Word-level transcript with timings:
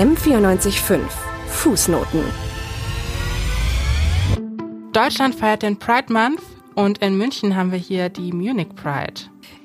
M945 0.00 0.98
Fußnoten. 1.48 2.24
Deutschland 4.94 5.34
feiert 5.34 5.62
den 5.62 5.78
Pride 5.78 6.10
Month 6.10 6.40
und 6.74 6.96
in 7.02 7.18
München 7.18 7.54
haben 7.54 7.70
wir 7.70 7.78
hier 7.78 8.08
die 8.08 8.32
Munich 8.32 8.74
Pride. 8.74 9.20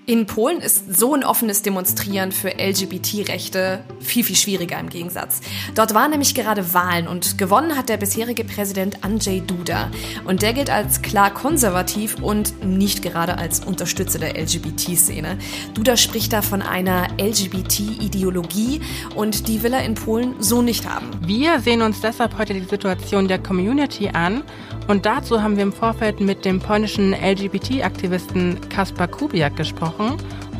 In 0.08 0.28
Polen 0.28 0.60
ist 0.60 0.96
so 0.96 1.16
ein 1.16 1.24
offenes 1.24 1.64
Demonstrieren 1.64 2.32
für 2.32 2.50
LGBT-Rechte 2.60 3.84
viel, 4.00 4.24
viel 4.24 4.36
schwieriger 4.36 4.80
im 4.80 4.90
Gegensatz. 4.90 5.42
Dort 5.74 5.96
waren 5.96 6.12
nämlich 6.12 6.36
gerade 6.36 6.76
Wahlen 6.76 7.08
und 7.08 7.40
gewonnen 7.40 7.76
hat 7.76 7.90
der 7.90 7.98
bisherige 7.98 8.44
Präsident 8.44 9.04
Andrzej 9.04 9.42
Duda. 9.42 9.90
Und 10.26 10.44
der 10.44 10.54
gilt 10.54 10.70
als 10.70 11.02
klar 11.02 11.34
konservativ 11.34 12.22
und 12.22 12.64
nicht 12.64 13.02
gerade 13.02 13.40
als 13.40 13.66
Unterstützer 13.66 14.20
der 14.20 14.40
LGBT-Szene. 14.40 15.40
Duda 15.74 15.98
spricht 15.98 16.34
da 16.34 16.44
von 16.44 16.62
einer 16.62 17.08
LGBT-Ideologie 17.20 18.82
und 19.16 19.48
die 19.48 19.64
will 19.64 19.74
er 19.74 19.86
in 19.86 19.96
Polen 19.96 20.36
so 20.38 20.62
nicht 20.62 20.88
haben. 20.88 21.10
Wir 21.26 21.60
sehen 21.62 21.82
uns 21.82 22.02
deshalb 22.02 22.38
heute 22.38 22.54
die 22.54 22.62
Situation 22.62 23.28
der 23.28 23.40
Community 23.40 24.10
an 24.10 24.44
und 24.88 25.08
dazu 25.08 25.42
haben 25.42 25.56
wir 25.56 25.64
im 25.64 25.74
Vorfeld 25.74 26.20
mit 26.20 26.46
dem 26.46 26.60
polnischen 26.60 27.14
LGBT-Aktivisten 27.14 28.70
Kaspar 28.70 29.08
Kubiak 29.08 29.56
gesprochen 29.56 29.95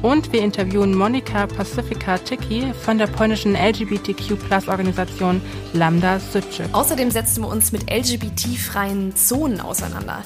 und 0.02 0.32
wir 0.32 0.42
interviewen 0.42 0.96
Monika 0.96 1.48
Pacifica 1.48 2.18
Tiki 2.18 2.74
von 2.84 2.98
der 2.98 3.08
polnischen 3.08 3.56
LGBTQ-Plus-Organisation 3.56 5.42
Lambda 5.74 6.20
Südczyk. 6.20 6.68
Außerdem 6.74 7.10
setzen 7.10 7.44
wir 7.44 7.50
uns 7.50 7.72
mit 7.72 7.90
LGBT-freien 7.92 9.16
Zonen 9.16 9.62
auseinander. 9.62 10.24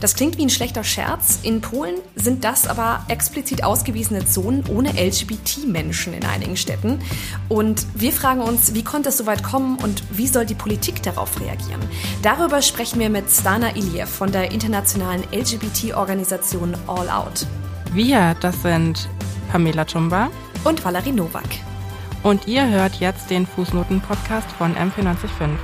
Das 0.00 0.16
klingt 0.16 0.36
wie 0.36 0.42
ein 0.42 0.50
schlechter 0.50 0.82
Scherz. 0.82 1.38
In 1.44 1.60
Polen 1.60 1.94
sind 2.16 2.42
das 2.42 2.66
aber 2.66 3.04
explizit 3.06 3.62
ausgewiesene 3.62 4.26
Zonen 4.26 4.64
ohne 4.68 4.90
LGBT-Menschen 4.90 6.12
in 6.12 6.24
einigen 6.24 6.56
Städten. 6.56 6.98
Und 7.48 7.86
wir 7.94 8.12
fragen 8.12 8.40
uns, 8.40 8.74
wie 8.74 8.82
konnte 8.82 9.10
es 9.10 9.18
so 9.18 9.26
weit 9.26 9.44
kommen 9.44 9.78
und 9.78 10.02
wie 10.10 10.26
soll 10.26 10.44
die 10.44 10.56
Politik 10.56 11.02
darauf 11.04 11.40
reagieren? 11.40 11.80
Darüber 12.22 12.62
sprechen 12.62 12.98
wir 12.98 13.10
mit 13.10 13.30
Stana 13.30 13.76
Iliev 13.76 14.10
von 14.10 14.32
der 14.32 14.50
internationalen 14.50 15.22
LGBT-Organisation 15.32 16.74
All 16.88 17.08
Out. 17.08 17.46
Wir, 17.94 18.34
das 18.40 18.62
sind 18.62 19.06
Pamela 19.50 19.84
Chumba 19.84 20.30
und 20.64 20.82
Valerie 20.82 21.12
Nowak. 21.12 21.44
Und 22.22 22.48
ihr 22.48 22.66
hört 22.66 23.00
jetzt 23.00 23.28
den 23.28 23.46
Fußnoten-Podcast 23.46 24.50
von 24.52 24.74
MP95. 24.74 25.58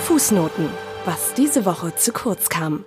Fußnoten, 0.00 0.68
was 1.08 1.32
diese 1.32 1.64
Woche 1.64 1.94
zu 1.94 2.12
kurz 2.12 2.50
kam. 2.50 2.84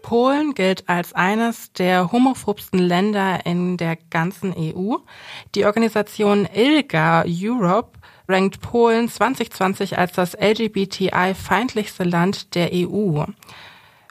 Polen 0.00 0.54
gilt 0.54 0.88
als 0.88 1.12
eines 1.12 1.72
der 1.72 2.12
homophobsten 2.12 2.78
Länder 2.78 3.44
in 3.46 3.76
der 3.76 3.96
ganzen 4.10 4.54
EU. 4.56 4.98
Die 5.56 5.64
Organisation 5.64 6.46
ILGA 6.46 7.24
Europe 7.26 7.98
rankt 8.28 8.60
Polen 8.60 9.08
2020 9.08 9.98
als 9.98 10.12
das 10.12 10.34
LGBTI-feindlichste 10.34 12.04
Land 12.04 12.54
der 12.54 12.70
EU. 12.72 13.24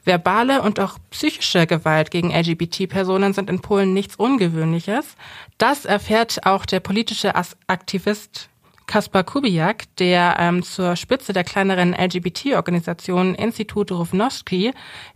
Verbale 0.04 0.62
und 0.62 0.82
auch 0.82 0.98
psychische 1.12 1.66
Gewalt 1.66 2.12
gegen 2.12 2.32
LGBT-Personen 2.32 3.32
sind 3.32 3.50
in 3.50 3.62
Polen 3.62 3.94
nichts 3.94 4.18
Ungewöhnliches. 4.18 5.16
Das 5.58 5.86
erfährt 5.86 6.46
auch 6.46 6.66
der 6.66 6.82
politische 6.82 7.34
Aktivist 7.68 8.50
Kaspar 8.88 9.24
Kubiak, 9.24 9.84
der 10.00 10.36
ähm, 10.40 10.64
zur 10.64 10.96
Spitze 10.96 11.34
der 11.34 11.44
kleineren 11.44 11.94
LGBT-Organisation 11.94 13.36
Institut 13.36 13.92
Równowski 13.92 14.74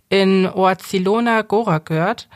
in 0.10 0.48
Oazilona 0.48 1.42
Gora 1.42 1.80
gehört, 1.80 2.30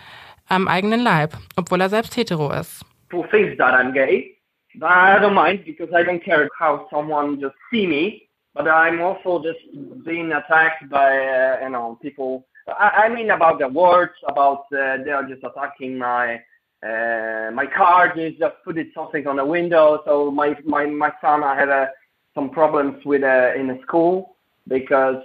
am 0.47 0.67
eigenen 0.67 1.01
Leib, 1.01 1.33
obwohl 1.55 1.81
er 1.81 1.89
selbst 1.89 2.15
hetero 2.17 2.51
ist. 2.51 2.85
People 3.09 3.27
think 3.29 3.57
that 3.57 3.73
I'm 3.73 3.91
gay, 3.93 4.37
but 4.75 4.89
I 4.89 5.19
don't 5.19 5.33
mind 5.33 5.65
because 5.65 5.91
I 5.93 6.03
don't 6.03 6.23
care 6.23 6.47
how 6.59 6.87
someone 6.89 7.39
just 7.39 7.55
see 7.69 7.87
me, 7.87 8.29
but 8.53 8.67
I'm 8.67 9.01
also 9.01 9.41
just 9.43 9.59
being 10.05 10.31
attacked 10.31 10.89
by, 10.89 11.17
uh, 11.17 11.63
you 11.63 11.69
know, 11.69 11.97
people. 12.01 12.45
I, 12.67 13.05
I 13.05 13.09
mean 13.09 13.31
about 13.31 13.59
the 13.59 13.67
words, 13.67 14.13
about 14.27 14.65
uh, 14.71 15.03
they 15.03 15.11
are 15.11 15.23
just 15.27 15.43
attacking 15.43 15.97
my 15.97 16.41
uh, 16.83 17.51
my 17.53 17.65
car 17.65 18.13
just 18.15 18.39
just 18.39 18.55
put 18.63 18.77
it 18.77 18.87
something 18.93 19.27
on 19.27 19.35
the 19.35 19.45
window. 19.45 20.01
So 20.05 20.31
my 20.31 20.57
my 20.65 20.85
my 20.87 21.11
son, 21.21 21.43
I 21.43 21.55
had 21.55 21.69
uh, 21.69 21.87
some 22.33 22.49
problems 22.49 23.05
with 23.05 23.23
uh, 23.23 23.53
in 23.55 23.67
the 23.67 23.79
school 23.83 24.35
because 24.67 25.23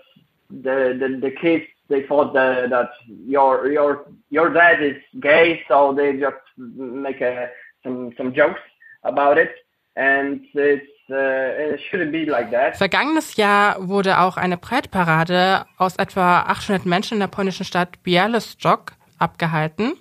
the 0.50 0.97
the, 1.00 1.19
the 1.21 1.31
kids 1.31 1.65
they 1.89 2.03
thought 2.03 2.34
that, 2.34 2.71
that 2.71 2.91
your 3.27 3.71
your 3.71 4.06
your 4.31 4.53
dad 4.53 4.83
is 4.83 4.97
gay, 5.21 5.62
so 5.69 5.95
they 5.95 6.19
just 6.19 6.37
make 6.56 7.21
a, 7.21 7.45
uh, 7.45 7.47
some 7.83 8.12
some 8.16 8.34
jokes 8.34 8.61
about 9.05 9.39
it, 9.39 9.53
and 9.97 10.41
it's 10.55 10.84
uh, 11.11 11.75
it 11.75 11.81
shouldn't 11.89 12.12
be 12.12 12.27
like 12.27 12.50
that. 12.50 12.77
Vergangenes 12.77 13.37
Jahr 13.37 13.77
wurde 13.89 14.19
auch 14.19 14.37
eine 14.37 14.56
Breitparade 14.56 15.65
aus 15.78 15.97
etwa 15.97 16.43
800 16.43 16.84
Menschen 16.84 17.15
in 17.15 17.21
der 17.21 17.28
polnischen 17.28 17.65
Stadt 17.65 18.03
Bialystok 18.03 18.93
abgehalten. 19.19 19.95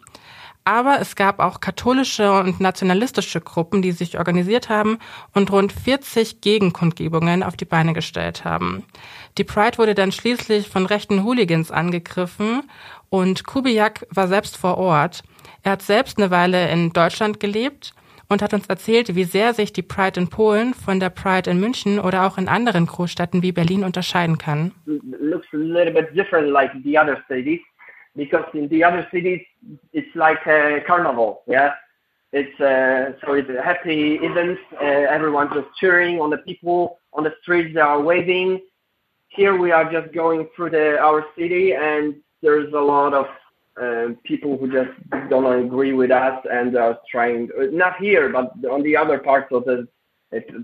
Aber 0.66 1.00
es 1.00 1.16
gab 1.16 1.40
auch 1.40 1.62
katholische 1.62 2.34
und 2.34 2.60
nationalistische 2.60 3.40
Gruppen, 3.40 3.84
die 3.84 3.92
sich 3.92 4.18
organisiert 4.18 4.68
haben 4.68 4.98
und 5.34 5.52
rund 5.52 5.72
40 5.72 6.42
Gegenkundgebungen 6.42 7.44
auf 7.44 7.56
die 7.56 7.66
Beine 7.66 7.94
gestellt 7.94 8.46
haben. 8.46 8.84
Die 9.38 9.44
Pride 9.44 9.78
wurde 9.78 9.94
dann 9.94 10.12
schließlich 10.12 10.68
von 10.68 10.88
rechten 10.88 11.24
Hooligans 11.24 11.70
angegriffen 11.70 12.64
und 13.10 13.46
Kubiak 13.46 14.08
war 14.10 14.28
selbst 14.28 14.58
vor 14.58 14.80
Ort. 14.80 15.24
Er 15.62 15.74
hat 15.74 15.84
selbst 15.84 16.18
eine 16.18 16.32
Weile 16.32 16.70
in 16.72 16.92
Deutschland 16.94 17.40
gelebt 17.40 17.94
und 18.28 18.42
hat 18.42 18.56
uns 18.56 18.66
erzählt, 18.66 19.16
wie 19.16 19.24
sehr 19.24 19.54
sich 19.54 19.72
die 19.72 19.84
Pride 19.84 20.20
in 20.20 20.30
Polen 20.30 20.74
von 20.74 21.00
der 21.00 21.12
Pride 21.12 21.50
in 21.50 21.60
München 21.60 22.00
oder 22.00 22.26
auch 22.26 22.40
in 22.40 22.48
anderen 22.48 22.88
Großstädten 22.88 23.44
wie 23.44 23.52
Berlin 23.52 23.84
unterscheiden 23.84 24.40
kann. 24.40 24.72
Looks 24.86 25.48
a 25.54 25.58
little 25.58 25.92
bit 25.92 26.16
different 26.16 26.50
like 26.50 26.72
the 26.84 26.98
other 26.98 27.22
cities. 27.28 27.60
Because 28.16 28.46
in 28.54 28.68
the 28.70 28.84
other 28.84 29.08
cities 29.12 29.42
it's 29.94 30.16
like 30.16 30.46
a 30.48 30.82
carnival. 30.88 31.44
Yeah, 31.48 31.74
it's 32.32 32.60
uh, 32.60 33.18
so 33.26 33.34
it's 33.34 33.50
a 33.50 33.62
happy 33.62 34.16
event. 34.16 34.60
Uh, 34.82 34.86
everyone's 34.86 35.52
just 35.54 35.68
cheering 35.80 36.20
on 36.20 36.30
the 36.30 36.38
people 36.40 37.00
on 37.14 37.24
the 37.24 37.34
streets. 37.42 37.74
They 37.74 37.82
are 37.82 38.02
waving. 38.02 38.62
Here 39.30 39.58
we 39.58 39.72
are 39.72 39.92
just 39.92 40.14
going 40.14 40.48
through 40.56 40.72
the 40.72 41.00
our 41.00 41.26
city, 41.38 41.74
and 41.74 42.16
there's 42.42 42.72
a 42.74 42.80
lot 42.80 43.14
of 43.14 43.26
uh, 43.82 44.14
people 44.24 44.58
who 44.58 44.72
just 44.72 44.92
don't 45.30 45.66
agree 45.66 45.94
with 45.94 46.12
us 46.12 46.46
and 46.52 46.76
are 46.78 47.00
trying. 47.10 47.50
Not 47.72 47.98
here, 47.98 48.30
but 48.30 48.54
on 48.70 48.84
the 48.84 48.96
other 48.96 49.20
parts 49.20 49.52
of 49.52 49.66
the 49.66 49.88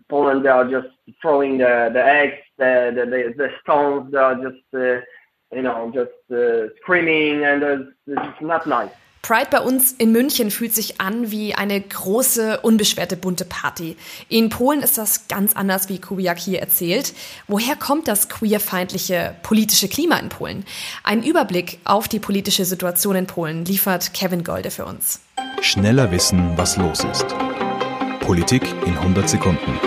Poland, 0.09 0.45
they 0.45 0.49
are 0.49 0.69
just 0.69 0.87
throwing 1.21 1.57
the 1.57 1.89
the 1.93 2.03
eggs, 2.03 2.41
the 2.57 2.91
the, 2.95 3.05
the, 3.05 3.33
the 3.37 3.49
stones. 3.61 4.11
They 4.11 4.17
are 4.17 4.35
just 4.35 4.63
uh, 4.73 5.01
you 5.51 5.61
know, 5.61 5.91
just 5.93 6.11
uh, 6.31 6.69
screaming 6.81 7.43
and 7.43 7.63
it's 8.07 8.41
not 8.41 8.65
nice. 8.65 8.91
Pride 9.21 9.49
bei 9.51 9.61
uns 9.61 9.91
in 9.91 10.11
München 10.11 10.49
fühlt 10.49 10.73
sich 10.73 10.99
an 10.99 11.29
wie 11.29 11.53
eine 11.53 11.79
große, 11.79 12.61
unbeschwerte, 12.61 13.15
bunte 13.15 13.45
Party. 13.45 13.95
In 14.29 14.49
Polen 14.49 14.81
ist 14.81 14.97
das 14.97 15.27
ganz 15.27 15.55
anders, 15.55 15.89
wie 15.89 16.01
Kubiak 16.01 16.39
hier 16.39 16.59
erzählt. 16.59 17.13
Woher 17.47 17.75
kommt 17.75 18.07
das 18.07 18.29
queerfeindliche 18.29 19.35
politische 19.43 19.87
Klima 19.87 20.17
in 20.17 20.29
Polen? 20.29 20.65
Ein 21.03 21.21
Überblick 21.21 21.77
auf 21.83 22.07
die 22.07 22.19
politische 22.19 22.65
Situation 22.65 23.15
in 23.15 23.27
Polen 23.27 23.63
liefert 23.63 24.13
Kevin 24.15 24.43
Golde 24.43 24.71
für 24.71 24.85
uns. 24.85 25.21
Schneller 25.61 26.11
wissen, 26.11 26.53
was 26.55 26.77
los 26.77 27.03
ist. 27.03 27.27
Politik 28.21 28.63
in 28.87 28.97
100 28.97 29.29
Sekunden. 29.29 29.79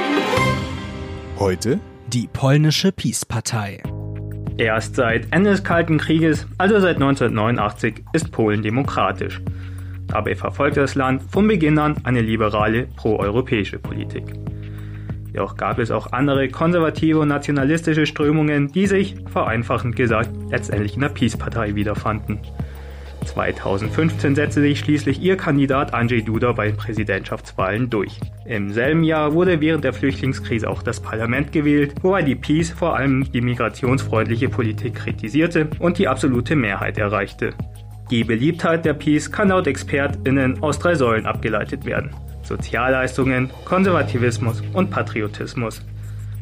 Heute 1.41 1.81
die 2.07 2.29
polnische 2.29 2.93
Peace-Partei. 2.93 3.83
Erst 4.57 4.95
seit 4.95 5.27
Ende 5.33 5.51
des 5.51 5.65
Kalten 5.65 5.99
Krieges, 5.99 6.47
also 6.59 6.79
seit 6.79 6.97
1989, 6.97 8.05
ist 8.13 8.31
Polen 8.31 8.63
demokratisch. 8.63 9.41
Dabei 10.07 10.37
verfolgte 10.37 10.81
das 10.81 10.95
Land 10.95 11.23
von 11.23 11.49
Beginn 11.49 11.77
an 11.77 11.97
eine 12.05 12.21
liberale 12.21 12.87
proeuropäische 12.97 13.81
Politik. 13.81 14.33
Jedoch 15.33 15.57
gab 15.57 15.81
es 15.81 15.91
auch 15.91 16.13
andere 16.13 16.49
konservative 16.49 17.19
und 17.19 17.29
nationalistische 17.29 18.07
Strömungen, 18.07 18.71
die 18.71 18.87
sich, 18.87 19.17
vereinfachend 19.27 19.97
gesagt, 19.97 20.31
letztendlich 20.49 20.95
in 20.95 21.01
der 21.01 21.09
Peace-Partei 21.09 21.75
wiederfanden. 21.75 22.39
2015 23.25 24.35
setzte 24.35 24.61
sich 24.61 24.79
schließlich 24.79 25.21
ihr 25.21 25.37
Kandidat 25.37 25.95
Andrzej 25.95 26.23
Duda 26.23 26.53
bei 26.53 26.69
den 26.69 26.77
Präsidentschaftswahlen 26.77 27.91
durch. 27.91 28.21
Im 28.47 28.73
selben 28.73 29.05
Jahr 29.05 29.33
wurde 29.33 29.61
während 29.61 29.85
der 29.85 29.93
Flüchtlingskrise 29.93 30.69
auch 30.69 30.83
das 30.83 31.01
Parlament 31.01 31.53
gewählt, 31.53 31.95
wobei 32.03 32.23
die 32.23 32.35
Peace 32.35 32.71
vor 32.71 32.97
allem 32.97 33.31
die 33.33 33.41
migrationsfreundliche 33.41 34.49
Politik 34.49 34.95
kritisierte 34.95 35.69
und 35.79 35.99
die 35.99 36.09
absolute 36.09 36.57
Mehrheit 36.57 36.99
erreichte. 36.99 37.55
Die 38.11 38.25
Beliebtheit 38.25 38.85
der 38.85 38.95
Peace 38.95 39.33
kann 39.33 39.49
laut 39.49 39.67
ExpertInnen 39.67 40.63
aus 40.63 40.79
drei 40.79 40.95
Säulen 40.95 41.27
abgeleitet 41.27 41.87
werden. 41.87 42.11
Sozialleistungen, 42.43 43.51
Konservativismus 43.65 44.63
und 44.75 44.91
Patriotismus. 44.91 45.83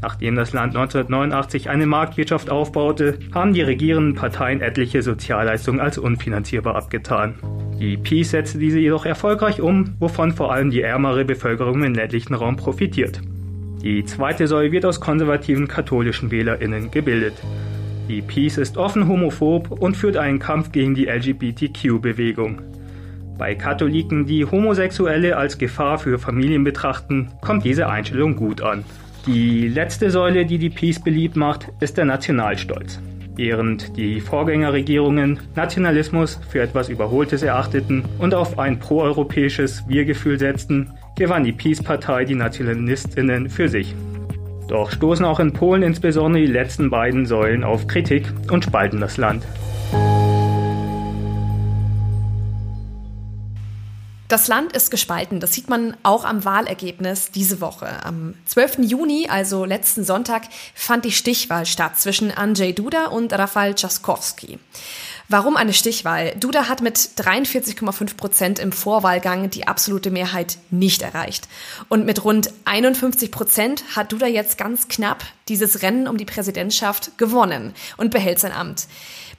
Nachdem 0.02 0.34
das 0.34 0.52
Land 0.52 0.75
1989 0.75 1.70
eine 1.70 1.87
Marktwirtschaft 1.87 2.50
aufbaute, 2.50 3.19
haben 3.32 3.54
die 3.54 3.62
regierenden 3.62 4.16
Parteien 4.16 4.60
etliche 4.60 5.00
Sozialleistungen 5.00 5.81
als 5.81 5.96
unfinanzierbar 5.96 6.75
abgetan. 6.75 7.34
Die 7.78 7.96
Peace 7.96 8.31
setzte 8.31 8.58
diese 8.58 8.81
jedoch 8.81 9.06
erfolgreich 9.06 9.60
um, 9.60 9.94
wovon 10.00 10.32
vor 10.32 10.52
allem 10.52 10.70
die 10.70 10.82
ärmere 10.82 11.25
Bevölkerung 11.25 11.84
im 11.84 11.94
ländlichen 11.94 12.34
Raum 12.34 12.56
profitiert. 12.56 13.20
Die 13.82 14.04
zweite 14.04 14.49
Säule 14.49 14.72
wird 14.72 14.84
aus 14.84 15.00
konservativen 15.00 15.69
katholischen 15.69 16.32
WählerInnen 16.32 16.90
gebildet. 16.90 17.34
Die 18.08 18.22
Peace 18.22 18.58
ist 18.58 18.76
offen 18.76 19.06
homophob 19.06 19.70
und 19.70 19.96
führt 19.96 20.16
einen 20.16 20.40
Kampf 20.40 20.72
gegen 20.72 20.94
die 20.96 21.06
LGBTQ-Bewegung. 21.06 22.60
Bei 23.38 23.54
Katholiken, 23.54 24.26
die 24.26 24.44
Homosexuelle 24.44 25.37
als 25.37 25.58
Gefahr 25.58 25.99
für 25.99 26.19
Familien 26.19 26.64
betrachten, 26.64 27.31
kommt 27.40 27.64
diese 27.64 27.88
Einstellung 27.88 28.37
gut 28.37 28.60
an. 28.60 28.84
Die 29.26 29.69
letzte 29.69 30.10
Säule, 30.10 30.44
die 30.44 30.58
die 30.58 30.69
Peace 30.69 30.98
beliebt 30.98 31.36
macht, 31.36 31.69
ist 31.78 31.96
der 31.96 32.04
Nationalstolz. 32.04 33.00
Während 33.36 33.96
die 33.96 34.20
Vorgängerregierungen 34.20 35.38
Nationalismus 35.54 36.40
für 36.48 36.60
etwas 36.60 36.88
Überholtes 36.88 37.42
erachteten 37.42 38.04
und 38.19 38.34
auf 38.34 38.58
ein 38.58 38.80
proeuropäisches 38.80 39.84
Wir-Gefühl 39.86 40.40
setzten, 40.40 40.90
gewann 41.16 41.44
die 41.44 41.52
Peace-Partei 41.52 42.24
die 42.24 42.34
Nationalistinnen 42.34 43.48
für 43.48 43.69
sich. 43.69 43.94
Doch 44.66 44.90
stoßen 44.90 45.25
auch 45.25 45.38
in 45.38 45.52
Polen 45.52 45.84
insbesondere 45.84 46.44
die 46.44 46.52
letzten 46.52 46.90
beiden 46.90 47.25
Säulen 47.25 47.62
auf 47.62 47.86
Kritik 47.86 48.26
und 48.50 48.64
spalten 48.64 49.00
das 49.00 49.18
Land. 49.18 49.44
Das 54.32 54.49
Land 54.49 54.73
ist 54.73 54.90
gespalten. 54.90 55.40
Das 55.40 55.52
sieht 55.52 55.69
man 55.69 55.94
auch 56.05 56.25
am 56.25 56.46
Wahlergebnis 56.46 57.32
diese 57.32 57.61
Woche. 57.61 58.02
Am 58.02 58.32
12. 58.46 58.79
Juni, 58.79 59.29
also 59.29 59.67
letzten 59.67 60.05
Sonntag, 60.05 60.44
fand 60.75 61.05
die 61.05 61.12
Stichwahl 61.12 61.67
statt 61.67 61.99
zwischen 61.99 62.31
Andrzej 62.31 62.73
Duda 62.73 63.08
und 63.08 63.31
Rafał 63.31 63.75
Trzaskowski. 63.75 64.58
Warum 65.29 65.58
eine 65.58 65.75
Stichwahl? 65.75 66.34
Duda 66.40 66.70
hat 66.70 66.81
mit 66.81 66.96
43,5 66.96 68.17
Prozent 68.17 68.58
im 68.58 68.73
Vorwahlgang 68.73 69.50
die 69.50 69.67
absolute 69.69 70.11
Mehrheit 70.11 70.56
nicht 70.70 71.02
erreicht. 71.02 71.46
Und 71.90 72.06
mit 72.06 72.25
rund 72.25 72.50
51 72.64 73.31
Prozent 73.31 73.85
hat 73.94 74.12
Duda 74.12 74.28
jetzt 74.28 74.56
ganz 74.56 74.88
knapp 74.88 75.25
dieses 75.49 75.82
Rennen 75.82 76.08
um 76.08 76.17
die 76.17 76.25
Präsidentschaft 76.25 77.19
gewonnen 77.19 77.75
und 77.99 78.11
behält 78.11 78.38
sein 78.38 78.52
Amt. 78.52 78.87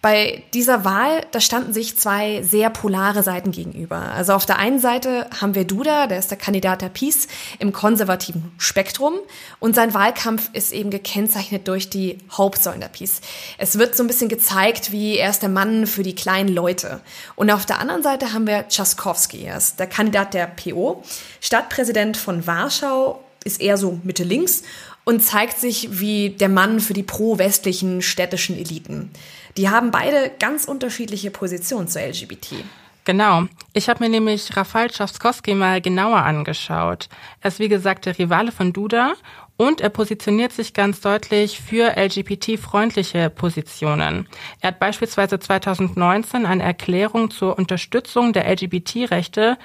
Bei 0.03 0.43
dieser 0.53 0.83
Wahl, 0.83 1.25
da 1.31 1.39
standen 1.39 1.71
sich 1.71 1.97
zwei 1.97 2.43
sehr 2.43 2.69
polare 2.69 3.23
Seiten 3.23 3.51
gegenüber. 3.51 3.95
Also 3.95 4.33
auf 4.33 4.45
der 4.45 4.59
einen 4.59 4.81
Seite 4.81 5.29
haben 5.39 5.55
wir 5.55 5.63
Duda, 5.63 6.07
der 6.07 6.19
ist 6.19 6.29
der 6.29 6.37
Kandidat 6.37 6.81
der 6.81 6.89
Peace 6.89 7.29
im 7.57 7.71
konservativen 7.71 8.51
Spektrum 8.57 9.13
und 9.61 9.75
sein 9.75 9.93
Wahlkampf 9.93 10.49
ist 10.51 10.73
eben 10.73 10.89
gekennzeichnet 10.89 11.69
durch 11.69 11.89
die 11.89 12.17
Hauptsäulen 12.29 12.81
der 12.81 12.89
Peace. 12.89 13.21
Es 13.57 13.79
wird 13.79 13.95
so 13.95 14.03
ein 14.03 14.07
bisschen 14.07 14.27
gezeigt, 14.27 14.91
wie 14.91 15.15
er 15.15 15.29
ist 15.29 15.41
der 15.41 15.47
Mann 15.47 15.87
für 15.87 16.03
die 16.03 16.15
kleinen 16.15 16.49
Leute. 16.49 16.99
Und 17.35 17.49
auf 17.49 17.65
der 17.65 17.79
anderen 17.79 18.03
Seite 18.03 18.33
haben 18.33 18.45
wir 18.45 18.67
Trzaskowski, 18.67 19.45
er 19.45 19.55
ist 19.55 19.79
der 19.79 19.87
Kandidat 19.87 20.33
der 20.33 20.47
PO, 20.47 21.01
Stadtpräsident 21.39 22.17
von 22.17 22.45
Warschau, 22.45 23.23
ist 23.45 23.61
eher 23.61 23.77
so 23.77 23.99
Mitte 24.03 24.23
links 24.23 24.63
und 25.05 25.21
zeigt 25.21 25.59
sich 25.59 25.99
wie 25.99 26.31
der 26.31 26.49
Mann 26.49 26.79
für 26.79 26.93
die 26.93 27.03
pro-westlichen 27.03 28.01
städtischen 28.01 28.57
Eliten. 28.57 29.11
Die 29.57 29.69
haben 29.69 29.91
beide 29.91 30.31
ganz 30.39 30.65
unterschiedliche 30.65 31.31
Positionen 31.31 31.87
zur 31.87 32.01
LGBT. 32.01 32.63
Genau. 33.05 33.43
Ich 33.73 33.89
habe 33.89 34.03
mir 34.03 34.09
nämlich 34.09 34.55
Rafał 34.55 34.87
Trzaskowski 34.87 35.55
mal 35.55 35.81
genauer 35.81 36.23
angeschaut. 36.23 37.09
Er 37.41 37.49
ist 37.49 37.59
wie 37.59 37.67
gesagt 37.67 38.05
der 38.05 38.17
Rivale 38.17 38.51
von 38.53 38.71
Duda 38.71 39.13
und 39.57 39.81
er 39.81 39.89
positioniert 39.89 40.53
sich 40.53 40.73
ganz 40.73 41.01
deutlich 41.01 41.59
für 41.59 41.97
LGBT-freundliche 41.97 43.29
Positionen. 43.29 44.27
Er 44.61 44.69
hat 44.69 44.79
beispielsweise 44.79 45.37
2019 45.37 46.45
eine 46.45 46.63
Erklärung 46.63 47.29
zur 47.29 47.57
Unterstützung 47.57 48.31
der 48.31 48.49
LGBT-Rechte 48.49 49.57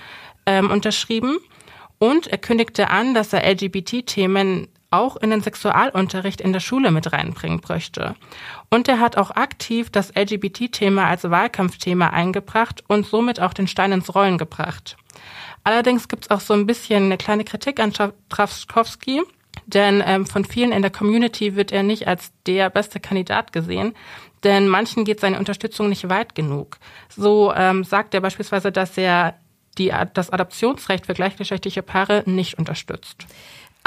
ähm, 0.44 0.70
unterschrieben 0.70 1.38
und 1.98 2.26
er 2.26 2.38
kündigte 2.38 2.90
an, 2.90 3.14
dass 3.14 3.32
er 3.32 3.48
LGBT-Themen 3.48 4.66
auch 4.90 5.16
in 5.16 5.30
den 5.30 5.42
Sexualunterricht 5.42 6.40
in 6.40 6.52
der 6.52 6.60
Schule 6.60 6.90
mit 6.90 7.12
reinbringen 7.12 7.60
möchte. 7.68 8.14
Und 8.70 8.88
er 8.88 9.00
hat 9.00 9.16
auch 9.16 9.30
aktiv 9.30 9.90
das 9.90 10.12
LGBT-Thema 10.14 11.06
als 11.06 11.24
Wahlkampfthema 11.30 12.08
eingebracht 12.08 12.82
und 12.88 13.06
somit 13.06 13.40
auch 13.40 13.52
den 13.52 13.68
Stein 13.68 13.92
ins 13.92 14.14
Rollen 14.14 14.38
gebracht. 14.38 14.96
Allerdings 15.64 16.08
gibt 16.08 16.24
es 16.24 16.30
auch 16.30 16.40
so 16.40 16.54
ein 16.54 16.66
bisschen 16.66 17.04
eine 17.04 17.18
kleine 17.18 17.44
Kritik 17.44 17.80
an 17.80 17.92
Trzaskowski, 17.92 19.22
denn 19.66 20.02
ähm, 20.06 20.24
von 20.24 20.44
vielen 20.44 20.72
in 20.72 20.82
der 20.82 20.90
Community 20.90 21.56
wird 21.56 21.72
er 21.72 21.82
nicht 21.82 22.08
als 22.08 22.32
der 22.46 22.70
beste 22.70 23.00
Kandidat 23.00 23.52
gesehen, 23.52 23.94
denn 24.44 24.68
manchen 24.68 25.04
geht 25.04 25.20
seine 25.20 25.38
Unterstützung 25.38 25.88
nicht 25.88 26.08
weit 26.08 26.34
genug. 26.34 26.78
So 27.14 27.52
ähm, 27.54 27.84
sagt 27.84 28.14
er 28.14 28.20
beispielsweise, 28.20 28.72
dass 28.72 28.96
er 28.96 29.34
die, 29.76 29.92
das 30.14 30.30
Adoptionsrecht 30.30 31.06
für 31.06 31.14
gleichgeschlechtliche 31.14 31.82
Paare 31.82 32.22
nicht 32.26 32.58
unterstützt. 32.58 33.26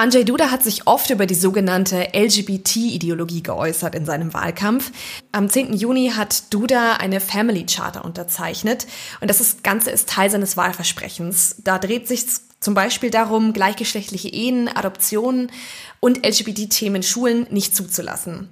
Andrzej 0.01 0.25
Duda 0.25 0.49
hat 0.49 0.63
sich 0.63 0.87
oft 0.87 1.11
über 1.11 1.27
die 1.27 1.35
sogenannte 1.35 2.07
LGBT-Ideologie 2.15 3.43
geäußert 3.43 3.93
in 3.93 4.03
seinem 4.03 4.33
Wahlkampf. 4.33 4.91
Am 5.31 5.47
10. 5.47 5.75
Juni 5.75 6.13
hat 6.15 6.51
Duda 6.51 6.93
eine 6.93 7.19
Family 7.19 7.67
Charter 7.67 8.03
unterzeichnet 8.03 8.87
und 9.19 9.29
das 9.29 9.57
Ganze 9.61 9.91
ist 9.91 10.09
Teil 10.09 10.31
seines 10.31 10.57
Wahlversprechens. 10.57 11.57
Da 11.63 11.77
dreht 11.77 12.07
sich 12.07 12.25
zum 12.59 12.73
Beispiel 12.73 13.11
darum, 13.11 13.53
gleichgeschlechtliche 13.53 14.29
Ehen, 14.29 14.75
Adoptionen 14.75 15.51
und 15.99 16.25
LGBT-Themen 16.25 16.95
in 16.95 17.03
Schulen 17.03 17.45
nicht 17.51 17.75
zuzulassen. 17.75 18.49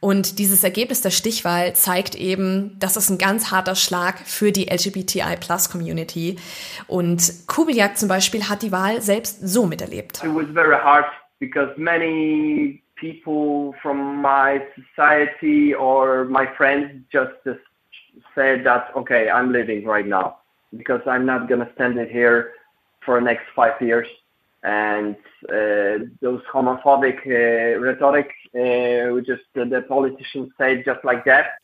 Und 0.00 0.38
dieses 0.38 0.62
Ergebnis 0.62 1.00
der 1.00 1.10
Stichwahl 1.10 1.74
zeigt 1.74 2.14
eben, 2.14 2.78
dass 2.78 2.96
es 2.96 3.10
ein 3.10 3.18
ganz 3.18 3.50
harter 3.50 3.74
Schlag 3.74 4.18
für 4.18 4.52
die 4.52 4.68
LGBTI-Plus-Community. 4.70 6.36
Und 6.86 7.46
Kubiak 7.48 7.98
zum 7.98 8.08
Beispiel 8.08 8.48
hat 8.48 8.62
die 8.62 8.70
Wahl 8.70 9.00
selbst 9.00 9.40
so 9.46 9.66
miterlebt. 9.66 10.22
It 10.22 10.34
was 10.34 10.46
very 10.52 10.76
hard 10.76 11.06
because 11.40 11.72
many 11.76 12.80
people 12.94 13.76
from 13.82 14.22
my 14.22 14.60
society 14.76 15.74
or 15.74 16.24
my 16.24 16.46
friends 16.56 16.92
just 17.12 17.32
said 18.34 18.64
that, 18.64 18.94
okay, 18.94 19.28
I'm 19.30 19.52
leaving 19.52 19.84
right 19.84 20.06
now 20.06 20.36
because 20.76 21.00
I'm 21.06 21.24
not 21.24 21.48
going 21.48 21.60
to 21.60 21.68
stand 21.74 21.98
it 21.98 22.10
here 22.10 22.52
for 23.04 23.18
the 23.18 23.24
next 23.24 23.46
five 23.54 23.80
years. 23.80 24.06
and 24.62 25.16
uh, 25.48 26.04
those 26.20 26.42
homophobic 26.52 27.26
uh, 27.26 27.78
rhetoric, 27.78 28.30
uh. 28.54 29.20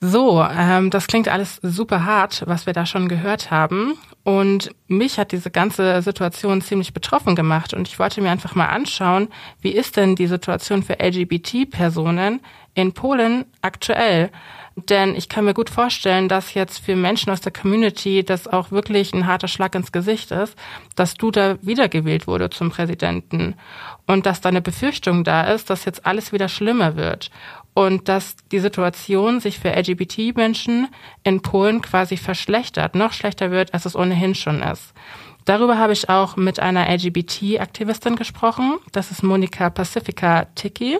So, 0.00 0.42
ähm, 0.42 0.90
das 0.90 1.06
klingt 1.06 1.28
alles 1.28 1.56
super 1.62 2.04
hart, 2.04 2.44
was 2.46 2.66
wir 2.66 2.72
da 2.72 2.86
schon 2.86 3.08
gehört 3.08 3.50
haben. 3.50 3.94
Und 4.22 4.70
mich 4.88 5.18
hat 5.18 5.32
diese 5.32 5.50
ganze 5.50 6.00
Situation 6.02 6.60
ziemlich 6.60 6.92
betroffen 6.92 7.34
gemacht. 7.34 7.74
Und 7.74 7.88
ich 7.88 7.98
wollte 7.98 8.20
mir 8.20 8.30
einfach 8.30 8.54
mal 8.54 8.68
anschauen, 8.68 9.28
wie 9.60 9.72
ist 9.72 9.96
denn 9.96 10.16
die 10.16 10.26
Situation 10.26 10.82
für 10.82 10.98
LGBT-Personen 11.00 12.40
in 12.74 12.92
Polen 12.92 13.44
aktuell? 13.62 14.30
Denn 14.76 15.14
ich 15.14 15.28
kann 15.28 15.44
mir 15.44 15.54
gut 15.54 15.70
vorstellen, 15.70 16.28
dass 16.28 16.54
jetzt 16.54 16.84
für 16.84 16.96
Menschen 16.96 17.30
aus 17.30 17.40
der 17.40 17.52
Community 17.52 18.24
das 18.24 18.48
auch 18.48 18.72
wirklich 18.72 19.12
ein 19.12 19.26
harter 19.26 19.46
Schlag 19.46 19.74
ins 19.76 19.92
Gesicht 19.92 20.32
ist, 20.32 20.56
dass 20.96 21.14
du 21.14 21.30
da 21.30 21.56
wiedergewählt 21.62 22.26
wurde 22.26 22.50
zum 22.50 22.70
Präsidenten 22.70 23.54
und 24.08 24.26
dass 24.26 24.40
da 24.40 24.48
eine 24.48 24.62
Befürchtung 24.62 25.22
da 25.22 25.42
ist, 25.42 25.70
dass 25.70 25.84
jetzt 25.84 26.04
alles 26.04 26.32
wieder 26.32 26.48
schlimmer 26.48 26.96
wird 26.96 27.30
und 27.74 28.08
dass 28.08 28.36
die 28.50 28.58
Situation 28.58 29.40
sich 29.40 29.60
für 29.60 29.70
LGBT-Menschen 29.70 30.88
in 31.22 31.42
Polen 31.42 31.80
quasi 31.80 32.16
verschlechtert, 32.16 32.96
noch 32.96 33.12
schlechter 33.12 33.52
wird, 33.52 33.74
als 33.74 33.84
es 33.84 33.94
ohnehin 33.94 34.34
schon 34.34 34.60
ist. 34.60 34.92
Darüber 35.44 35.78
habe 35.78 35.92
ich 35.92 36.08
auch 36.08 36.36
mit 36.36 36.58
einer 36.60 36.88
LGBT-Aktivistin 36.88 38.16
gesprochen. 38.16 38.78
Das 38.92 39.10
ist 39.10 39.22
Monika 39.22 39.68
Pacifica 39.70 40.46
Tiki. 40.54 40.98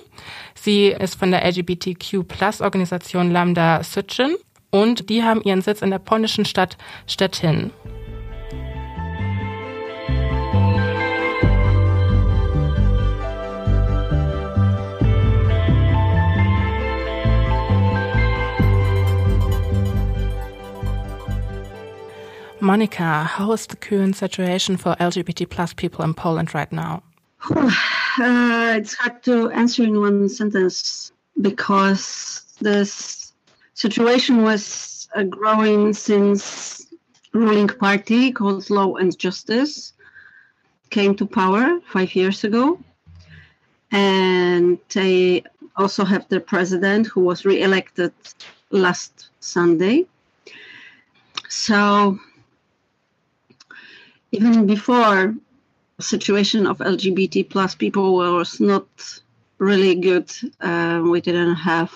Sie 0.55 0.89
ist 0.89 1.19
von 1.19 1.31
der 1.31 1.45
LGBTQ-Plus-Organisation 1.45 3.31
Lambda 3.31 3.83
Sitchin 3.83 4.37
und 4.71 5.09
die 5.09 5.23
haben 5.23 5.43
ihren 5.43 5.63
Sitz 5.63 5.83
in 5.83 5.91
der 5.91 5.99
polnischen 5.99 6.45
Stadt 6.45 6.77
Stettin. 7.07 7.71
Monica, 22.65 23.25
how 23.25 23.53
is 23.53 23.67
the 23.67 23.77
current 23.77 24.17
situation 24.17 24.79
for 24.79 24.97
LGBT 24.97 25.51
plus 25.51 25.75
people 25.75 26.03
in 26.03 26.15
Poland 26.15 26.55
right 26.55 26.73
now? 26.73 27.03
Uh, 28.17 28.77
it's 28.79 28.95
hard 28.95 29.21
to 29.25 29.51
answer 29.51 29.83
in 29.83 29.99
one 29.99 30.29
sentence 30.29 31.11
because 31.41 32.45
this 32.61 33.33
situation 33.75 34.43
was 34.43 35.09
uh, 35.17 35.25
growing 35.25 35.93
since 35.93 36.87
ruling 37.33 37.67
party 37.67 38.31
called 38.31 38.71
Law 38.71 38.95
and 38.95 39.19
Justice 39.19 39.95
came 40.91 41.17
to 41.17 41.27
power 41.27 41.81
five 41.93 42.15
years 42.15 42.45
ago. 42.45 42.79
and 43.95 44.79
they 44.93 45.43
also 45.77 46.05
have 46.05 46.29
their 46.29 46.41
president 46.41 47.07
who 47.07 47.21
was 47.21 47.45
re-elected 47.45 48.13
last 48.71 49.31
Sunday. 49.41 50.07
So 51.49 52.19
even 54.35 54.67
before 54.67 55.35
situation 56.01 56.67
of 56.67 56.79
LGBT 56.79 57.49
plus 57.49 57.75
people 57.75 58.15
was 58.15 58.61
not 58.61 58.87
really 59.59 59.95
good. 59.95 60.31
Uh, 60.61 61.03
we 61.05 61.21
didn't 61.21 61.55
have 61.55 61.93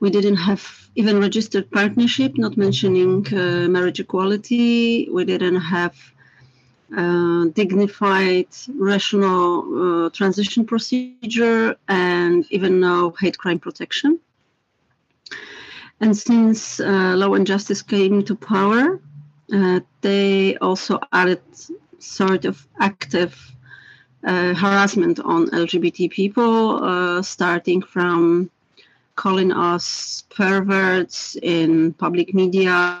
we 0.00 0.10
didn't 0.10 0.36
have 0.36 0.62
even 0.94 1.20
registered 1.20 1.70
partnership, 1.70 2.36
not 2.36 2.56
mentioning 2.56 3.26
uh, 3.32 3.66
marriage 3.68 4.00
equality. 4.00 5.08
We 5.10 5.24
didn't 5.24 5.60
have 5.60 5.94
uh, 6.96 7.46
dignified, 7.54 8.48
rational 8.78 10.06
uh, 10.06 10.10
transition 10.10 10.64
procedure, 10.66 11.76
and 11.88 12.46
even 12.50 12.80
no 12.80 13.14
hate 13.20 13.38
crime 13.38 13.58
protection. 13.58 14.20
And 16.00 16.16
since 16.16 16.78
uh, 16.78 17.14
Law 17.16 17.34
and 17.34 17.46
Justice 17.46 17.82
came 17.82 18.22
to 18.24 18.34
power, 18.36 19.00
uh, 19.52 19.80
they 20.00 20.56
also 20.56 20.98
added 21.12 21.40
sort 21.98 22.44
of 22.44 22.66
active 22.80 23.34
uh, 24.26 24.54
harassment 24.54 25.20
on 25.20 25.46
LGBT 25.50 26.10
people, 26.10 26.82
uh, 26.82 27.22
starting 27.22 27.82
from 27.82 28.50
calling 29.14 29.52
us 29.52 30.24
perverts 30.30 31.36
in 31.42 31.92
public 31.94 32.34
media. 32.34 33.00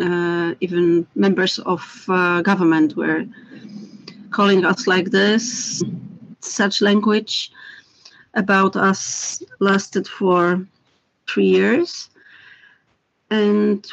Uh, 0.00 0.54
even 0.60 1.06
members 1.14 1.58
of 1.60 2.04
uh, 2.08 2.40
government 2.42 2.96
were 2.96 3.24
calling 4.30 4.64
us 4.64 4.86
like 4.86 5.10
this. 5.10 5.82
Such 6.40 6.80
language 6.80 7.52
about 8.34 8.76
us 8.76 9.42
lasted 9.58 10.06
for 10.06 10.64
three 11.28 11.48
years. 11.48 12.09
And 13.30 13.86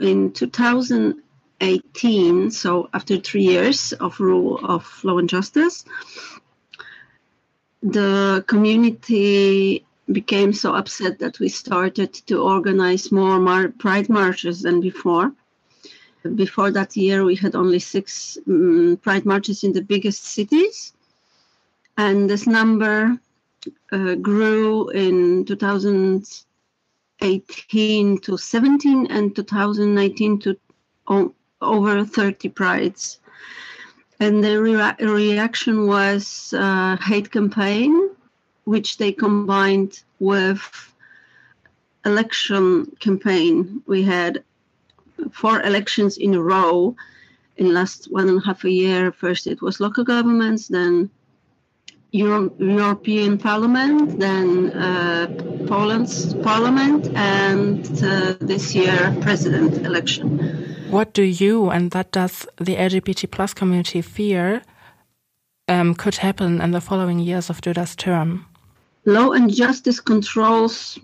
in 0.00 0.32
2018, 0.32 2.50
so 2.50 2.88
after 2.94 3.18
three 3.18 3.44
years 3.44 3.92
of 3.92 4.18
rule 4.20 4.58
of 4.64 5.04
law 5.04 5.18
and 5.18 5.28
justice, 5.28 5.84
the 7.82 8.42
community 8.46 9.84
became 10.10 10.52
so 10.52 10.74
upset 10.74 11.18
that 11.18 11.38
we 11.38 11.48
started 11.48 12.12
to 12.12 12.42
organize 12.42 13.12
more 13.12 13.38
mar- 13.38 13.68
pride 13.68 14.08
marches 14.08 14.62
than 14.62 14.80
before. 14.80 15.32
Before 16.34 16.70
that 16.70 16.96
year, 16.96 17.24
we 17.24 17.36
had 17.36 17.54
only 17.54 17.78
six 17.78 18.38
um, 18.46 18.98
pride 19.02 19.26
marches 19.26 19.62
in 19.62 19.72
the 19.72 19.82
biggest 19.82 20.24
cities, 20.24 20.94
and 21.98 22.30
this 22.30 22.46
number 22.46 23.18
uh, 23.92 24.14
grew 24.14 24.88
in 24.88 25.44
2018 27.24 28.18
to 28.18 28.36
17 28.36 29.06
and 29.10 29.34
2019 29.34 30.38
to 30.40 30.56
over 31.60 32.04
30 32.04 32.48
prides. 32.50 33.18
And 34.20 34.44
the 34.44 34.60
re- 34.60 34.94
reaction 35.00 35.86
was 35.86 36.54
uh, 36.56 36.96
hate 36.98 37.30
campaign 37.30 38.10
which 38.64 38.96
they 38.96 39.12
combined 39.12 40.02
with 40.18 40.92
election 42.04 42.90
campaign. 43.00 43.82
We 43.86 44.02
had 44.02 44.42
four 45.30 45.60
elections 45.62 46.16
in 46.16 46.34
a 46.34 46.42
row 46.42 46.96
in 47.56 47.74
last 47.74 48.10
one 48.10 48.28
and 48.28 48.42
a 48.42 48.44
half 48.44 48.64
a 48.64 48.70
year. 48.70 49.12
First 49.12 49.46
it 49.46 49.62
was 49.62 49.80
local 49.80 50.04
governments, 50.04 50.68
then 50.68 51.10
Euro- 52.14 52.54
European 52.58 53.38
Parliament, 53.38 54.18
then 54.18 54.70
uh, 54.72 55.26
Poland's 55.66 56.34
Parliament, 56.34 57.08
and 57.14 57.84
uh, 58.02 58.34
this 58.40 58.74
year 58.74 59.16
President 59.20 59.84
election. 59.84 60.38
What 60.90 61.12
do 61.12 61.22
you 61.22 61.70
and 61.70 61.90
that 61.90 62.12
does 62.12 62.46
the 62.56 62.76
LGBT 62.76 63.30
plus 63.30 63.52
community 63.52 64.00
fear 64.00 64.62
um, 65.68 65.94
could 65.94 66.16
happen 66.16 66.60
in 66.60 66.70
the 66.70 66.80
following 66.80 67.18
years 67.18 67.50
of 67.50 67.60
Duda's 67.60 67.96
term? 67.96 68.46
law 69.04 69.32
and 69.32 69.52
justice 69.52 70.00
controls 70.00 70.98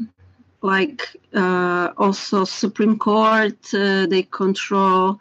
like 0.62 1.16
uh, 1.34 1.90
also 1.96 2.44
supreme 2.44 2.98
court 2.98 3.74
uh, 3.74 4.06
they 4.06 4.22
control 4.22 5.18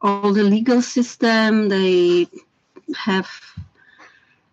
all 0.00 0.32
the 0.32 0.42
legal 0.42 0.82
system 0.82 1.68
they 1.68 2.26
have 2.96 3.30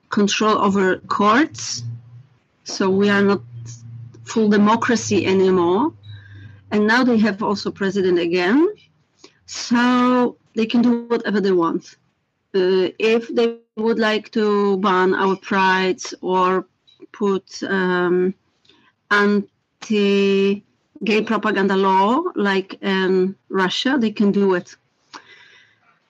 control 0.10 0.58
over 0.58 0.98
courts. 1.08 1.84
So 2.64 2.90
we 2.90 3.10
are 3.10 3.22
not 3.22 3.42
full 4.26 4.50
democracy 4.50 5.26
anymore. 5.26 5.94
And 6.72 6.86
now 6.86 7.04
they 7.04 7.18
have 7.18 7.42
also 7.42 7.72
president 7.72 8.20
again. 8.20 8.68
So 9.46 10.38
they 10.56 10.66
can 10.66 10.82
do 10.82 11.06
whatever 11.08 11.42
they 11.42 11.52
want. 11.52 11.98
Uh, 12.54 12.90
if 13.00 13.28
they 13.28 13.58
would 13.76 14.00
like 14.00 14.32
to 14.32 14.78
ban 14.78 15.14
our 15.14 15.36
prides 15.36 16.14
or 16.22 16.66
put 17.12 17.62
um, 17.64 18.34
anti 19.12 20.64
gay 21.04 21.22
propaganda 21.22 21.76
law 21.76 22.24
like 22.36 22.82
in 22.82 23.36
Russia, 23.50 23.98
they 24.00 24.12
can 24.12 24.32
do 24.32 24.54
it. 24.56 24.76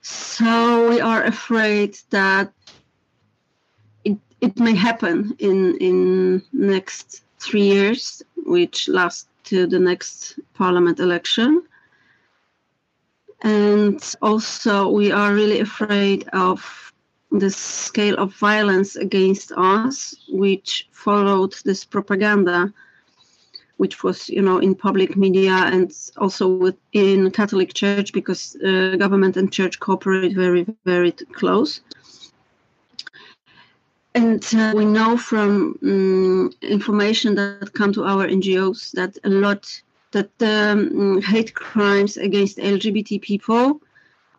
So 0.02 0.90
we 0.90 1.02
are 1.02 1.24
afraid 1.24 1.98
that 2.10 2.52
it, 4.42 4.60
may 4.60 4.76
happen 4.76 5.36
in 5.40 5.78
in 5.78 6.42
next 6.54 7.24
three 7.40 7.64
years, 7.64 8.24
which 8.46 8.88
last 8.88 9.28
to 9.46 9.68
the 9.68 9.80
next 9.80 10.40
parliament 10.54 11.00
election. 11.00 11.64
And 13.42 14.00
also 14.22 14.90
we 14.90 15.12
are 15.12 15.34
really 15.34 15.62
afraid 15.62 16.28
of 16.34 16.92
the 17.32 17.50
scale 17.50 18.16
of 18.16 18.34
violence 18.34 18.96
against 18.96 19.52
us, 19.54 20.16
which 20.30 20.88
followed 20.92 21.54
this 21.64 21.86
propaganda, 21.86 22.74
which 23.78 24.04
was, 24.04 24.30
you 24.30 24.42
know, 24.42 24.58
in 24.58 24.76
public 24.76 25.16
media 25.16 25.52
and 25.52 25.94
also 26.18 26.48
within 26.48 27.32
Catholic 27.32 27.74
Church, 27.74 28.12
because 28.12 28.58
uh, 28.58 28.96
government 28.98 29.38
and 29.38 29.54
church 29.54 29.80
cooperate 29.80 30.36
very, 30.36 30.66
very 30.86 31.12
close. 31.12 31.82
And 34.16 34.44
uh, 34.56 34.74
we 34.76 34.86
know 34.86 35.18
from 35.18 35.78
um, 35.84 36.52
information 36.62 37.36
that 37.36 37.74
come 37.74 37.94
to 37.94 38.04
our 38.04 38.28
NGOs 38.28 38.92
that 38.94 39.18
a 39.24 39.30
lot 39.30 39.82
that 40.12 40.32
um, 40.42 41.22
hate 41.22 41.54
crimes 41.54 42.18
against 42.18 42.58
LGBT 42.58 43.22
people 43.22 43.80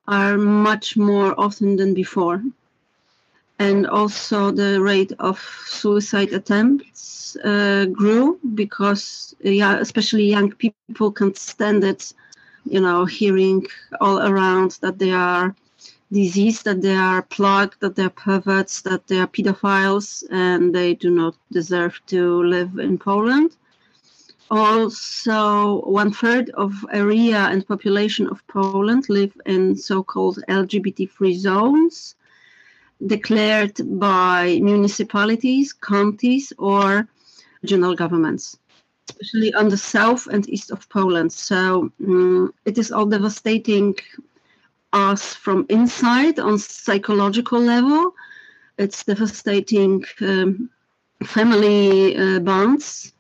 are 0.09 0.37
much 0.37 0.97
more 0.97 1.39
often 1.39 1.77
than 1.77 1.95
before. 1.95 2.43
And 3.59 3.87
also 3.87 4.50
the 4.50 4.81
rate 4.81 5.12
of 5.19 5.39
suicide 5.67 6.33
attempts 6.33 7.37
uh, 7.45 7.87
grew 7.93 8.39
because 8.55 9.35
yeah 9.41 9.79
especially 9.79 10.25
young 10.25 10.53
people 10.53 11.12
can't 11.12 11.37
stand 11.37 11.85
it 11.85 12.12
you 12.65 12.81
know 12.81 13.05
hearing 13.05 13.67
all 14.00 14.19
around 14.21 14.79
that 14.83 14.99
they 14.99 15.12
are 15.12 15.55
diseased 16.12 16.64
that 16.64 16.83
they 16.83 16.95
are 16.95 17.23
plugged 17.23 17.81
that 17.81 17.95
they're 17.97 18.11
perverts 18.11 18.83
that 18.83 19.07
they 19.07 19.19
are 19.19 19.26
pedophiles 19.29 20.25
and 20.31 20.75
they 20.75 20.95
do 20.95 21.11
not 21.11 21.35
deserve 21.52 22.00
to 22.07 22.43
live 22.43 22.79
in 22.79 22.99
poland 22.99 23.57
also 24.50 25.81
one 25.83 26.12
third 26.12 26.50
of 26.50 26.73
area 26.93 27.38
and 27.38 27.67
population 27.67 28.26
of 28.29 28.47
poland 28.49 29.09
live 29.09 29.35
in 29.47 29.76
so-called 29.76 30.38
lgbt 30.49 31.09
free 31.09 31.35
zones 31.35 32.17
declared 33.07 33.81
by 33.99 34.61
municipalities, 34.62 35.73
counties, 35.73 36.52
or 36.59 37.09
regional 37.62 37.95
governments, 37.95 38.59
especially 39.09 39.55
on 39.55 39.69
the 39.69 39.76
south 39.76 40.26
and 40.26 40.49
east 40.49 40.71
of 40.71 40.88
Poland. 40.88 41.33
So 41.33 41.90
um, 42.07 42.55
it 42.64 42.79
is 42.79 42.93
all 42.93 43.07
devastating 43.07 43.97
us 44.92 45.35
from 45.35 45.66
inside 45.68 46.38
on 46.38 46.59
psychological 46.59 47.61
level. 47.61 48.14
It's 48.78 49.04
devastating 49.04 50.04
um, 50.20 50.70
family 51.25 52.16
uh, 52.16 52.40
bonds 52.40 53.12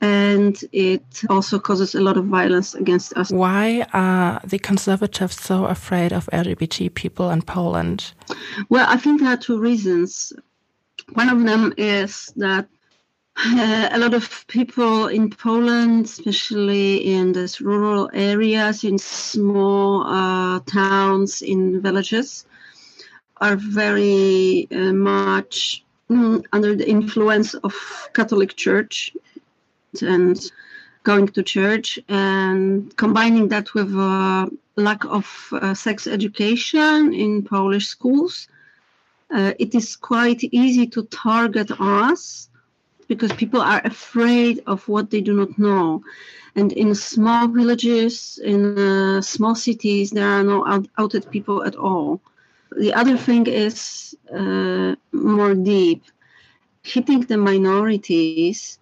and 0.00 0.62
it 0.72 1.22
also 1.28 1.58
causes 1.58 1.94
a 1.94 2.00
lot 2.00 2.16
of 2.16 2.24
violence 2.24 2.74
against 2.74 3.12
us. 3.14 3.30
Why 3.30 3.86
are 3.92 4.40
the 4.44 4.58
conservatives 4.58 5.40
so 5.40 5.66
afraid 5.66 6.12
of 6.12 6.26
LGBT 6.32 6.94
people 6.94 7.30
in 7.30 7.42
Poland? 7.42 8.12
Well, 8.70 8.86
I 8.88 8.96
think 8.96 9.20
there 9.20 9.32
are 9.32 9.36
two 9.36 9.58
reasons. 9.58 10.32
One 11.12 11.28
of 11.28 11.42
them 11.44 11.74
is 11.76 12.32
that 12.36 12.68
uh, 13.46 13.88
a 13.92 13.98
lot 13.98 14.12
of 14.12 14.46
people 14.48 15.08
in 15.08 15.30
Poland, 15.30 16.04
especially 16.04 16.96
in 17.14 17.32
these 17.32 17.60
rural 17.60 18.10
areas, 18.12 18.84
in 18.84 18.98
small 18.98 20.02
uh, 20.02 20.60
towns, 20.60 21.42
in 21.42 21.80
villages, 21.80 22.44
are 23.38 23.56
very 23.56 24.68
uh, 24.70 24.92
much 24.92 25.84
mm, 26.10 26.44
under 26.52 26.74
the 26.76 26.88
influence 26.88 27.54
of 27.54 27.74
Catholic 28.12 28.56
Church 28.56 29.16
and 30.02 30.50
going 31.02 31.26
to 31.28 31.42
church 31.42 31.98
and 32.08 32.94
combining 32.96 33.48
that 33.48 33.72
with 33.72 33.90
a 33.94 34.50
lack 34.76 35.04
of 35.06 35.26
uh, 35.52 35.72
sex 35.72 36.06
education 36.06 37.14
in 37.14 37.42
Polish 37.42 37.86
schools, 37.88 38.48
uh, 39.34 39.52
it 39.58 39.74
is 39.74 39.96
quite 39.96 40.44
easy 40.52 40.86
to 40.88 41.04
target 41.04 41.70
us 41.80 42.49
because 43.10 43.34
people 43.42 43.62
are 43.62 43.82
afraid 43.94 44.62
of 44.72 44.88
what 44.88 45.10
they 45.12 45.22
do 45.30 45.34
not 45.42 45.58
know. 45.58 46.02
And 46.56 46.72
in 46.72 46.94
small 46.94 47.48
villages, 47.48 48.40
in 48.44 48.74
uh, 48.78 49.20
small 49.22 49.54
cities, 49.54 50.10
there 50.10 50.28
are 50.28 50.44
no 50.44 50.58
out- 50.66 50.88
outed 50.98 51.30
people 51.30 51.58
at 51.64 51.76
all. 51.76 52.20
The 52.84 52.92
other 52.94 53.16
thing 53.18 53.46
is 53.46 54.16
uh, 54.40 54.94
more 55.12 55.54
deep. 55.54 56.02
Hitting 56.84 57.22
the 57.22 57.38
minorities 57.38 58.78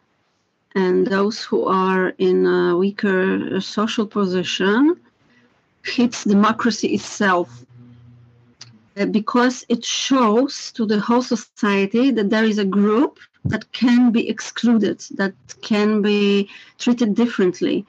and 0.74 1.06
those 1.06 1.42
who 1.44 1.64
are 1.66 2.08
in 2.18 2.46
a 2.46 2.76
weaker 2.76 3.60
social 3.60 4.06
position 4.06 4.96
hits 5.84 6.24
democracy 6.24 6.88
itself 6.94 7.64
uh, 8.98 9.06
because 9.06 9.64
it 9.68 9.84
shows 9.84 10.72
to 10.72 10.86
the 10.86 11.00
whole 11.00 11.22
society 11.22 12.10
that 12.12 12.30
there 12.30 12.44
is 12.44 12.58
a 12.58 12.64
group 12.64 13.18
that 13.44 13.70
can 13.72 14.10
be 14.10 14.28
excluded, 14.28 15.00
that 15.16 15.34
can 15.62 16.02
be 16.02 16.48
treated 16.78 17.14
differently. 17.14 17.86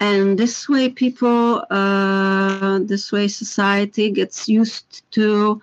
And 0.00 0.38
this 0.38 0.68
way, 0.68 0.88
people, 0.88 1.64
uh, 1.70 2.80
this 2.80 3.12
way, 3.12 3.28
society 3.28 4.10
gets 4.10 4.48
used 4.48 5.02
to 5.12 5.60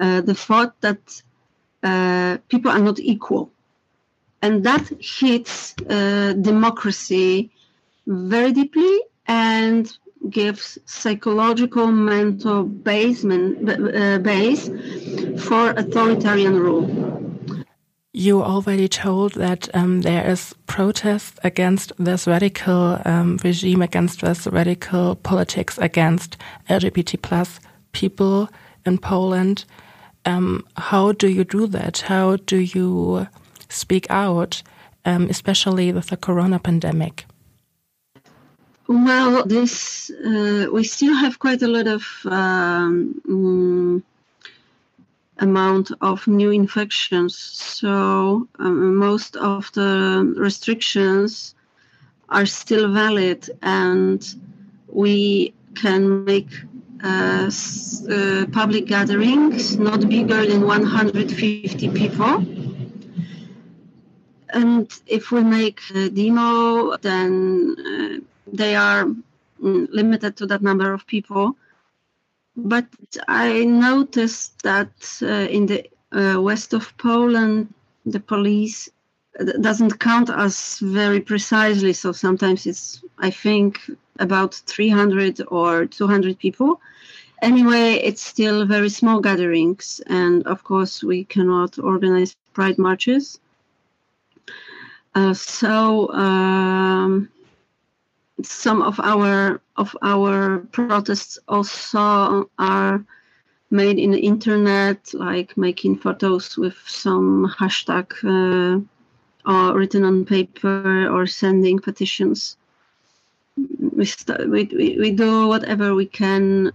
uh, 0.00 0.20
the 0.22 0.34
thought 0.34 0.80
that 0.80 1.22
uh, 1.82 2.38
people 2.48 2.70
are 2.70 2.78
not 2.78 2.98
equal. 2.98 3.50
And 4.40 4.64
that 4.64 4.88
hits 5.00 5.74
uh, 5.88 6.34
democracy 6.40 7.50
very 8.06 8.52
deeply 8.52 9.00
and 9.26 9.92
gives 10.30 10.78
psychological 10.86 11.86
mental 11.88 12.64
basement, 12.64 13.68
uh, 13.68 14.18
base 14.18 14.68
for 15.44 15.70
authoritarian 15.70 16.58
rule. 16.58 16.86
You 18.18 18.42
already 18.42 18.88
told 18.88 19.34
that 19.34 19.68
um, 19.74 20.00
there 20.00 20.28
is 20.28 20.52
protest 20.66 21.38
against 21.44 21.92
this 22.00 22.26
radical 22.26 23.00
um, 23.04 23.38
regime, 23.44 23.80
against 23.80 24.22
this 24.22 24.48
radical 24.48 25.14
politics 25.14 25.78
against 25.78 26.36
LGBT 26.68 27.22
plus 27.22 27.60
people 27.92 28.48
in 28.84 28.98
Poland. 28.98 29.64
Um, 30.24 30.66
how 30.76 31.12
do 31.12 31.28
you 31.28 31.44
do 31.44 31.68
that? 31.68 31.98
How 31.98 32.34
do 32.34 32.56
you 32.56 33.28
speak 33.68 34.10
out, 34.10 34.64
um, 35.04 35.28
especially 35.30 35.92
with 35.92 36.08
the 36.08 36.16
corona 36.16 36.58
pandemic? 36.58 37.24
Well, 38.88 39.46
this 39.46 40.10
uh, 40.10 40.66
we 40.72 40.82
still 40.82 41.14
have 41.14 41.38
quite 41.38 41.62
a 41.62 41.68
lot 41.68 41.86
of 41.86 42.02
um, 42.24 44.02
amount 45.38 45.90
of 46.00 46.26
new 46.26 46.50
infections. 46.50 47.36
So 47.36 48.48
um, 48.58 48.96
most 48.96 49.36
of 49.36 49.70
the 49.72 50.34
restrictions 50.36 51.54
are 52.28 52.46
still 52.46 52.92
valid, 52.92 53.48
and 53.62 54.22
we 54.88 55.54
can 55.74 56.24
make 56.24 56.50
uh, 57.02 57.50
uh, 58.10 58.46
public 58.52 58.86
gatherings 58.86 59.78
not 59.78 60.08
bigger 60.08 60.44
than 60.46 60.66
150 60.66 61.88
people. 61.90 62.44
And 64.50 64.90
if 65.06 65.30
we 65.30 65.42
make 65.44 65.80
a 65.94 66.08
demo, 66.08 66.96
then 66.96 67.76
uh, 67.78 68.24
they 68.52 68.74
are 68.74 69.04
mm, 69.62 69.88
limited 69.90 70.36
to 70.38 70.46
that 70.46 70.62
number 70.62 70.92
of 70.92 71.06
people. 71.06 71.56
But 72.58 72.86
I 73.28 73.64
noticed 73.64 74.62
that 74.64 74.90
uh, 75.22 75.26
in 75.26 75.66
the 75.66 75.88
uh, 76.10 76.40
west 76.40 76.74
of 76.74 76.96
Poland, 76.98 77.72
the 78.04 78.18
police 78.18 78.90
doesn't 79.60 80.00
count 80.00 80.28
us 80.28 80.80
very 80.80 81.20
precisely. 81.20 81.92
So 81.92 82.10
sometimes 82.10 82.66
it's, 82.66 83.00
I 83.18 83.30
think, 83.30 83.80
about 84.18 84.54
300 84.54 85.40
or 85.48 85.86
200 85.86 86.38
people. 86.40 86.80
Anyway, 87.42 87.92
it's 88.02 88.22
still 88.22 88.66
very 88.66 88.88
small 88.88 89.20
gatherings. 89.20 90.00
And 90.06 90.44
of 90.48 90.64
course, 90.64 91.04
we 91.04 91.24
cannot 91.24 91.78
organize 91.78 92.34
pride 92.54 92.78
marches. 92.78 93.38
Uh, 95.14 95.32
so 95.32 96.12
um, 96.12 97.28
some 98.42 98.82
of 98.82 98.98
our 98.98 99.60
of 99.78 99.96
our 100.02 100.58
protests 100.72 101.38
also 101.48 102.50
are 102.58 103.04
made 103.70 103.98
in 103.98 104.10
the 104.10 104.18
internet, 104.18 105.14
like 105.14 105.56
making 105.56 105.98
photos 105.98 106.56
with 106.56 106.76
some 106.86 107.54
hashtag 107.58 108.12
uh, 108.24 108.80
or 109.46 109.78
written 109.78 110.04
on 110.04 110.24
paper 110.24 111.08
or 111.08 111.26
sending 111.26 111.78
petitions. 111.78 112.56
We, 113.96 114.04
st- 114.04 114.50
we, 114.50 114.64
we, 114.64 114.98
we 114.98 115.10
do 115.12 115.46
whatever 115.46 115.94
we 115.94 116.06
can 116.06 116.72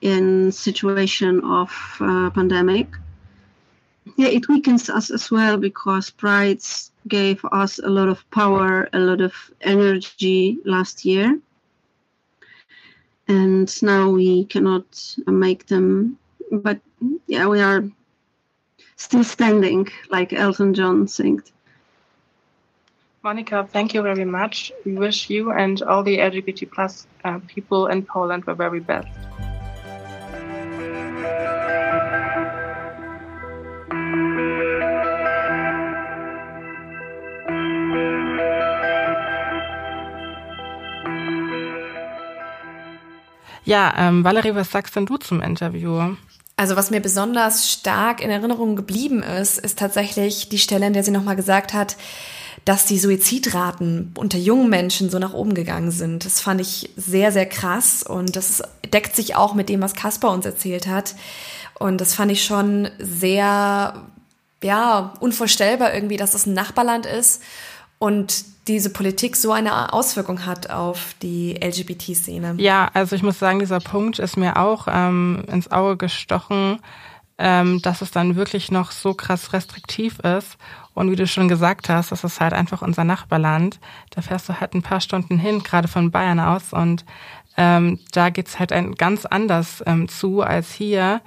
in 0.00 0.52
situation 0.52 1.40
of 1.44 1.70
uh, 2.00 2.30
pandemic. 2.30 2.88
Yeah, 4.16 4.28
it 4.28 4.48
weakens 4.48 4.90
us 4.90 5.10
as 5.10 5.30
well 5.30 5.56
because 5.56 6.10
prides 6.10 6.92
gave 7.08 7.44
us 7.52 7.78
a 7.78 7.88
lot 7.88 8.08
of 8.08 8.28
power, 8.30 8.88
a 8.92 8.98
lot 8.98 9.20
of 9.20 9.34
energy 9.62 10.58
last 10.64 11.04
year. 11.04 11.40
And 13.28 13.82
now 13.82 14.10
we 14.10 14.44
cannot 14.44 15.16
make 15.26 15.66
them. 15.66 16.18
But 16.50 16.80
yeah, 17.26 17.46
we 17.46 17.60
are 17.60 17.84
still 18.96 19.24
standing, 19.24 19.88
like 20.10 20.32
Elton 20.32 20.74
John 20.74 21.08
sang. 21.08 21.42
Monica, 23.22 23.66
thank 23.72 23.94
you 23.94 24.02
very 24.02 24.26
much. 24.26 24.70
We 24.84 24.94
wish 24.94 25.30
you 25.30 25.50
and 25.50 25.80
all 25.82 26.02
the 26.02 26.18
LGBT 26.18 26.70
plus 26.70 27.06
uh, 27.24 27.40
people 27.48 27.86
in 27.86 28.04
Poland 28.04 28.44
the 28.44 28.54
very 28.54 28.80
best. 28.80 29.08
Ja, 43.64 43.94
ähm, 43.96 44.24
Valerie, 44.24 44.54
was 44.54 44.70
sagst 44.70 44.94
denn 44.96 45.06
du 45.06 45.16
zum 45.16 45.40
Interview? 45.40 46.14
Also 46.56 46.76
was 46.76 46.90
mir 46.90 47.00
besonders 47.00 47.70
stark 47.70 48.22
in 48.22 48.30
Erinnerung 48.30 48.76
geblieben 48.76 49.22
ist, 49.22 49.58
ist 49.58 49.78
tatsächlich 49.78 50.48
die 50.48 50.58
Stelle, 50.58 50.86
in 50.86 50.92
der 50.92 51.02
sie 51.02 51.10
nochmal 51.10 51.36
gesagt 51.36 51.72
hat, 51.72 51.96
dass 52.64 52.86
die 52.86 52.98
Suizidraten 52.98 54.12
unter 54.16 54.38
jungen 54.38 54.70
Menschen 54.70 55.10
so 55.10 55.18
nach 55.18 55.34
oben 55.34 55.54
gegangen 55.54 55.90
sind. 55.90 56.24
Das 56.24 56.40
fand 56.40 56.60
ich 56.60 56.90
sehr, 56.96 57.32
sehr 57.32 57.46
krass 57.46 58.02
und 58.02 58.36
das 58.36 58.62
deckt 58.92 59.16
sich 59.16 59.34
auch 59.34 59.54
mit 59.54 59.68
dem, 59.68 59.82
was 59.82 59.94
Kaspar 59.94 60.30
uns 60.30 60.46
erzählt 60.46 60.86
hat. 60.86 61.14
Und 61.78 62.00
das 62.00 62.14
fand 62.14 62.30
ich 62.30 62.44
schon 62.44 62.88
sehr, 62.98 64.04
ja, 64.62 65.14
unvorstellbar 65.20 65.92
irgendwie, 65.92 66.16
dass 66.16 66.30
das 66.30 66.46
ein 66.46 66.54
Nachbarland 66.54 67.04
ist 67.04 67.42
und 67.98 68.44
diese 68.66 68.90
Politik 68.90 69.36
so 69.36 69.52
eine 69.52 69.92
Auswirkung 69.92 70.46
hat 70.46 70.70
auf 70.70 71.14
die 71.22 71.54
LGBT-Szene. 71.54 72.54
Ja, 72.58 72.90
also 72.94 73.14
ich 73.14 73.22
muss 73.22 73.38
sagen, 73.38 73.58
dieser 73.58 73.80
Punkt 73.80 74.18
ist 74.18 74.36
mir 74.36 74.56
auch 74.56 74.88
ähm, 74.90 75.44
ins 75.50 75.70
Auge 75.70 75.96
gestochen, 75.96 76.78
ähm, 77.36 77.82
dass 77.82 78.00
es 78.00 78.10
dann 78.10 78.36
wirklich 78.36 78.70
noch 78.70 78.90
so 78.90 79.12
krass 79.14 79.52
restriktiv 79.52 80.18
ist. 80.20 80.56
Und 80.94 81.10
wie 81.10 81.16
du 81.16 81.26
schon 81.26 81.48
gesagt 81.48 81.88
hast, 81.88 82.12
das 82.12 82.24
ist 82.24 82.40
halt 82.40 82.52
einfach 82.52 82.80
unser 82.80 83.04
Nachbarland. 83.04 83.80
Da 84.10 84.22
fährst 84.22 84.48
du 84.48 84.60
halt 84.60 84.74
ein 84.74 84.82
paar 84.82 85.00
Stunden 85.00 85.38
hin, 85.38 85.62
gerade 85.62 85.88
von 85.88 86.10
Bayern 86.10 86.40
aus. 86.40 86.72
Und 86.72 87.04
ähm, 87.56 87.98
da 88.12 88.30
geht's 88.30 88.58
halt 88.58 88.72
ein, 88.72 88.94
ganz 88.94 89.26
anders 89.26 89.82
ähm, 89.86 90.08
zu 90.08 90.40
als 90.40 90.72
hier. 90.72 91.20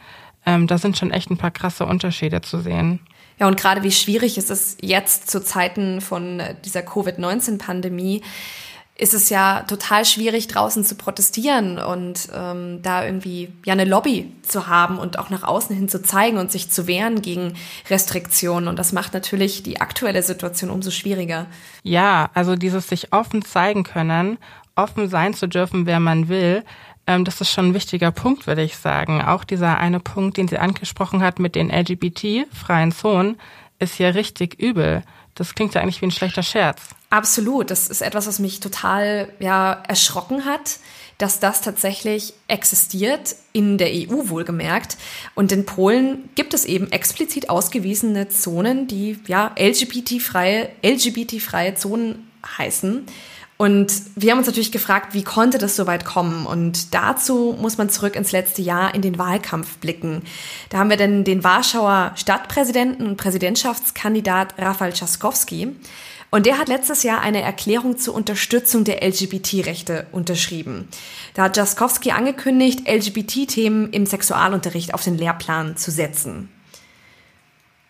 Ähm, 0.46 0.66
da 0.66 0.78
sind 0.78 0.98
schon 0.98 1.12
echt 1.12 1.30
ein 1.30 1.38
paar 1.38 1.52
krasse 1.52 1.86
Unterschiede 1.86 2.42
zu 2.42 2.60
sehen. 2.60 3.02
Ja, 3.40 3.48
und 3.48 3.60
gerade 3.60 3.84
wie 3.84 3.92
schwierig 3.92 4.38
ist 4.38 4.50
es 4.50 4.78
jetzt 4.82 5.30
zu 5.30 5.44
Zeiten 5.44 6.02
von 6.02 6.42
dieser 6.66 6.82
Covid-19-Pandemie, 6.82 8.24
ist 9.00 9.14
es 9.14 9.30
ja 9.30 9.62
total 9.62 10.06
schwierig, 10.06 10.48
draußen 10.48 10.84
zu 10.84 10.96
protestieren 10.96 11.78
und 11.78 12.30
ähm, 12.34 12.82
da 12.82 13.06
irgendwie 13.06 13.50
ja 13.64 13.74
eine 13.74 13.86
Lobby 13.86 14.34
zu 14.42 14.68
haben 14.68 14.98
und 14.98 15.20
auch 15.20 15.30
nach 15.30 15.44
außen 15.44 15.76
hin 15.76 15.88
zu 15.88 16.02
zeigen 16.02 16.38
und 16.38 16.52
sich 16.52 16.72
zu 16.72 16.88
wehren 16.88 17.22
gegen 17.22 17.54
Restriktionen. 17.90 18.68
Und 18.68 18.80
das 18.80 18.94
macht 18.94 19.14
natürlich 19.14 19.62
die 19.62 19.80
aktuelle 19.82 20.24
Situation 20.24 20.72
umso 20.72 20.90
schwieriger. 20.90 21.46
Ja, 21.84 22.32
also 22.34 22.56
dieses 22.56 22.88
sich 22.88 23.14
offen 23.14 23.46
zeigen 23.46 23.84
können, 23.84 24.40
offen 24.76 25.10
sein 25.10 25.36
zu 25.36 25.48
dürfen, 25.48 25.86
wer 25.86 26.00
man 26.00 26.28
will, 26.28 26.64
das 27.08 27.42
ist 27.42 27.52
schon 27.52 27.70
ein 27.70 27.74
wichtiger 27.74 28.12
Punkt, 28.12 28.48
würde 28.48 28.64
ich 28.64 28.76
sagen. 28.76 29.22
Auch 29.22 29.44
dieser 29.44 29.78
eine 29.78 30.00
Punkt, 30.00 30.38
den 30.38 30.48
sie 30.48 30.58
angesprochen 30.58 31.22
hat 31.22 31.40
mit 31.40 31.56
den 31.56 31.70
LGBT-freien 31.70 32.92
Zonen, 32.92 33.38
ist 33.80 33.98
ja 33.98 34.10
richtig 34.10 34.60
übel. 34.60 35.04
Das 35.36 35.56
klingt 35.56 35.74
ja 35.76 35.82
eigentlich 35.82 36.02
wie 36.02 36.08
ein 36.08 36.12
schlechter 36.12 36.44
Scherz. 36.44 36.82
Absolut. 37.10 37.72
Das 37.72 37.88
ist 37.88 38.02
etwas, 38.02 38.28
was 38.28 38.40
mich 38.40 38.60
total 38.60 39.32
ja, 39.40 39.84
erschrocken 39.88 40.46
hat, 40.46 40.80
dass 41.18 41.40
das 41.40 41.62
tatsächlich 41.62 42.34
existiert, 42.48 43.36
in 43.54 43.78
der 43.78 43.90
EU 43.90 44.30
wohlgemerkt. 44.30 44.98
Und 45.34 45.52
in 45.52 45.66
Polen 45.66 46.30
gibt 46.36 46.54
es 46.54 46.66
eben 46.66 46.92
explizit 46.92 47.50
ausgewiesene 47.50 48.30
Zonen, 48.30 48.88
die 48.88 49.20
ja 49.28 49.52
LGBT-freie 49.58 50.70
LGBT-freie 50.84 51.76
Zonen 51.76 52.28
heißen. 52.58 53.06
Und 53.58 53.92
wir 54.16 54.32
haben 54.32 54.38
uns 54.38 54.48
natürlich 54.48 54.72
gefragt, 54.72 55.16
wie 55.16 55.24
konnte 55.24 55.58
das 55.58 55.76
so 55.76 55.88
weit 55.88 56.06
kommen? 56.06 56.46
Und 56.46 56.94
dazu 56.94 57.58
muss 57.60 57.80
man 57.80 57.90
zurück 57.90 58.16
ins 58.16 58.32
letzte 58.32 58.62
Jahr 58.62 58.94
in 58.94 59.02
den 59.02 59.18
Wahlkampf 59.18 59.78
blicken. 59.78 60.22
Da 60.70 60.78
haben 60.78 60.92
wir 60.92 60.98
denn 60.98 61.24
den 61.24 61.44
Warschauer 61.44 62.12
Stadtpräsidenten 62.16 63.08
und 63.08 63.18
Präsidentschaftskandidat 63.18 64.54
Rafał 64.60 64.92
Trzaskowski. 64.92 65.76
Und 66.30 66.46
der 66.46 66.60
hat 66.60 66.68
letztes 66.68 67.04
Jahr 67.04 67.22
eine 67.22 67.42
Erklärung 67.42 67.98
zur 67.98 68.14
Unterstützung 68.14 68.84
der 68.84 69.02
LGBT-Rechte 69.02 70.08
unterschrieben. 70.12 70.88
Da 71.34 71.44
hat 71.44 71.58
Jaskowski 71.58 72.12
angekündigt, 72.12 72.82
LGBT-Themen 72.88 73.92
im 73.92 74.06
Sexualunterricht 74.06 74.94
auf 74.94 75.04
den 75.04 75.18
Lehrplan 75.18 75.78
zu 75.78 75.90
setzen. 75.90 76.50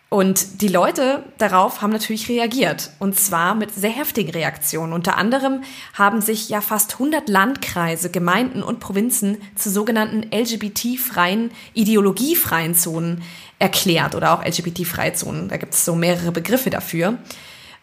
Und 0.10 0.62
die 0.62 0.70
Leute 0.70 1.24
darauf 1.38 1.82
haben 1.82 1.92
natürlich 1.92 2.30
reagiert. 2.30 2.92
Und 2.98 3.20
zwar 3.20 3.56
mit 3.56 3.74
sehr 3.74 3.90
heftigen 3.90 4.32
Reaktionen. 4.32 4.94
Unter 4.94 5.18
anderem 5.18 5.64
haben 5.94 6.22
sich 6.22 6.48
ja 6.48 6.62
fast 6.62 6.94
100 6.94 7.28
Landkreise, 7.28 8.10
Gemeinden 8.10 8.64
und 8.64 8.80
Provinzen 8.80 9.38
zu 9.56 9.70
sogenannten 9.70 10.24
LGBT-freien, 10.32 11.52
ideologiefreien 11.74 12.74
Zonen 12.74 13.22
erklärt 13.60 14.16
oder 14.16 14.34
auch 14.34 14.46
LGBT-freie 14.46 15.14
Zonen. 15.14 15.50
Da 15.50 15.58
gibt 15.58 15.74
es 15.74 15.84
so 15.84 15.94
mehrere 15.94 16.32
Begriffe 16.32 16.70
dafür. 16.70 17.18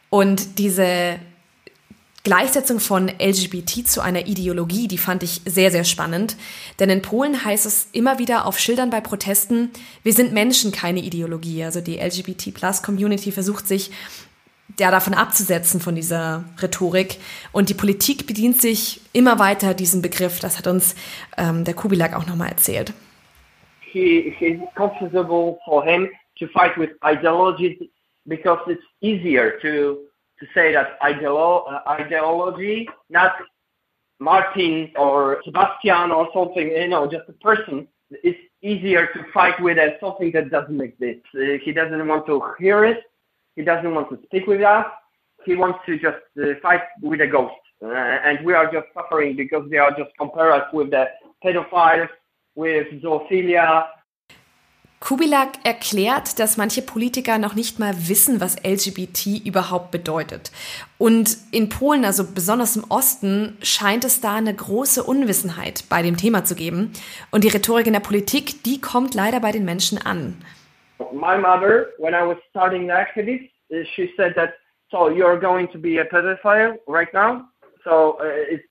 Und 0.09 0.59
diese 0.59 1.19
Gleichsetzung 2.25 2.81
von 2.81 3.09
LGBT 3.09 3.87
zu 3.87 4.01
einer 4.01 4.27
Ideologie, 4.27 4.89
die 4.89 4.97
fand 4.97 5.23
ich 5.23 5.43
sehr, 5.45 5.71
sehr 5.71 5.85
spannend. 5.85 6.39
Denn 6.81 6.89
in 6.89 7.03
Polen 7.03 7.45
heißt 7.45 7.67
es 7.67 7.91
immer 7.93 8.19
wieder 8.19 8.47
auf 8.47 8.59
Schildern 8.59 8.89
bei 8.89 9.03
Protesten, 9.03 9.71
wir 10.03 10.15
sind 10.15 10.33
Menschen, 10.33 10.73
keine 10.73 11.01
Ideologie. 11.01 11.63
Also 11.65 11.83
die 11.83 11.99
LGBT-Plus-Community 11.99 13.31
versucht 13.31 13.69
sich 13.69 13.91
ja, 14.81 14.91
davon 14.91 15.13
abzusetzen 15.13 15.81
von 15.81 15.95
dieser 15.95 16.45
Rhetorik. 16.63 17.19
Und 17.53 17.69
die 17.69 17.75
Politik 17.75 18.27
bedient 18.27 18.59
sich 18.61 19.03
immer 19.13 19.39
weiter 19.39 19.75
diesem 19.75 20.01
Begriff. 20.01 20.41
Das 20.41 20.57
hat 20.57 20.67
uns 20.67 20.97
ähm, 21.37 21.65
der 21.65 21.75
Kubilak 21.75 22.15
auch 22.15 22.27
nochmal 22.27 22.49
erzählt. 22.49 22.95
He, 23.93 24.35
he's 24.39 24.59
comfortable 24.75 25.59
for 25.67 25.85
him 25.85 26.09
to 26.39 26.47
fight 26.49 26.77
with 26.79 26.91
ideologies 27.05 27.79
because 28.25 28.61
it's 28.67 28.83
easier 29.03 29.53
to 30.40 30.47
say 30.55 30.73
that 30.73 31.01
ideolo- 31.01 31.64
uh, 31.73 31.81
ideology, 31.88 32.88
not 33.11 33.33
Martin 34.20 34.90
or 34.97 35.40
Sebastian 35.44 36.11
or 36.11 36.29
something, 36.33 36.68
you 36.68 36.88
know, 36.88 37.07
just 37.07 37.29
a 37.29 37.33
person, 37.35 37.87
is 38.23 38.35
easier 38.62 39.07
to 39.09 39.25
fight 39.33 39.61
with 39.61 39.79
as 39.79 39.92
something 40.01 40.31
that 40.33 40.51
doesn't 40.51 40.81
exist. 40.81 41.20
Uh, 41.35 41.59
he 41.62 41.73
doesn't 41.73 42.07
want 42.07 42.27
to 42.27 42.42
hear 42.59 42.85
it. 42.85 42.99
He 43.57 43.62
doesn't 43.62 43.94
want 43.94 44.11
to 44.11 44.18
speak 44.27 44.47
with 44.47 44.62
us. 44.62 44.87
He 45.44 45.55
wants 45.55 45.79
to 45.87 45.99
just 45.99 46.18
uh, 46.42 46.55
fight 46.62 46.83
with 47.03 47.20
a 47.20 47.27
ghost. 47.27 47.55
Uh, 47.83 47.88
and 47.92 48.44
we 48.44 48.55
are 48.55 48.70
just 48.73 48.87
suffering 48.94 49.37
because 49.37 49.68
they 49.70 49.77
are 49.77 49.90
just 49.90 50.11
compare 50.18 50.53
us 50.53 50.66
with 50.73 50.90
the 50.90 51.07
pedophiles, 51.44 52.09
with 52.55 52.87
zoophilia, 53.03 53.87
Kubilak 55.01 55.65
erklärt, 55.65 56.39
dass 56.39 56.57
manche 56.57 56.81
Politiker 56.81 57.37
noch 57.37 57.55
nicht 57.55 57.79
mal 57.79 57.93
wissen, 58.09 58.41
was 58.41 58.57
LGBT 58.65 59.45
überhaupt 59.45 59.91
bedeutet. 59.91 60.51
Und 60.97 61.37
in 61.53 61.69
Polen, 61.69 62.07
also 62.07 62.25
besonders 62.33 62.77
im 62.77 62.85
Osten, 62.89 63.59
scheint 63.63 64.05
es 64.05 64.23
da 64.23 64.37
eine 64.37 64.55
große 64.55 65.03
Unwissenheit 65.03 65.85
bei 65.91 66.01
dem 66.01 66.17
Thema 66.17 66.45
zu 66.45 66.55
geben. 66.55 66.93
Und 67.31 67.45
die 67.45 67.49
Rhetorik 67.49 67.87
in 67.87 67.93
der 67.93 68.01
Politik, 68.01 68.63
die 68.65 68.81
kommt 68.81 69.15
leider 69.15 69.41
bei 69.41 69.53
den 69.53 69.67
Menschen 69.67 69.99
an. 69.99 70.43
My 71.13 71.37
mother, 71.37 71.89
when 71.99 72.15
I 72.15 72.27
was 72.27 72.39
starting 72.49 72.87
the 72.87 72.93
activist, 72.93 73.51
uh, 73.71 73.85
she 73.95 74.11
said 74.17 74.35
that, 74.37 74.55
so 74.91 75.11
you're 75.11 75.39
going 75.39 75.69
to 75.73 75.79
be 75.79 75.99
a 75.99 76.05
pedophile 76.05 76.79
right 76.87 77.13
now? 77.13 77.43
So 77.85 78.17
uh, 78.21 78.55
it, 78.55 78.63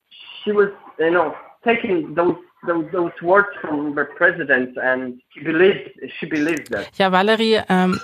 she 0.44 0.52
was, 0.52 0.70
you 0.98 1.12
know, 1.12 1.36
taking 1.64 2.16
those 2.16 2.38
those, 2.68 2.86
those 2.92 3.12
words 3.22 3.50
from 3.62 3.96
the 3.96 4.06
president 4.18 4.78
and 4.78 5.22
she 5.34 5.42
believed, 5.44 5.90
she 6.20 6.26
believed 6.26 6.72
that. 6.72 6.90
Ja, 6.98 7.12
Valerie, 7.12 7.62
ähm, 7.70 8.00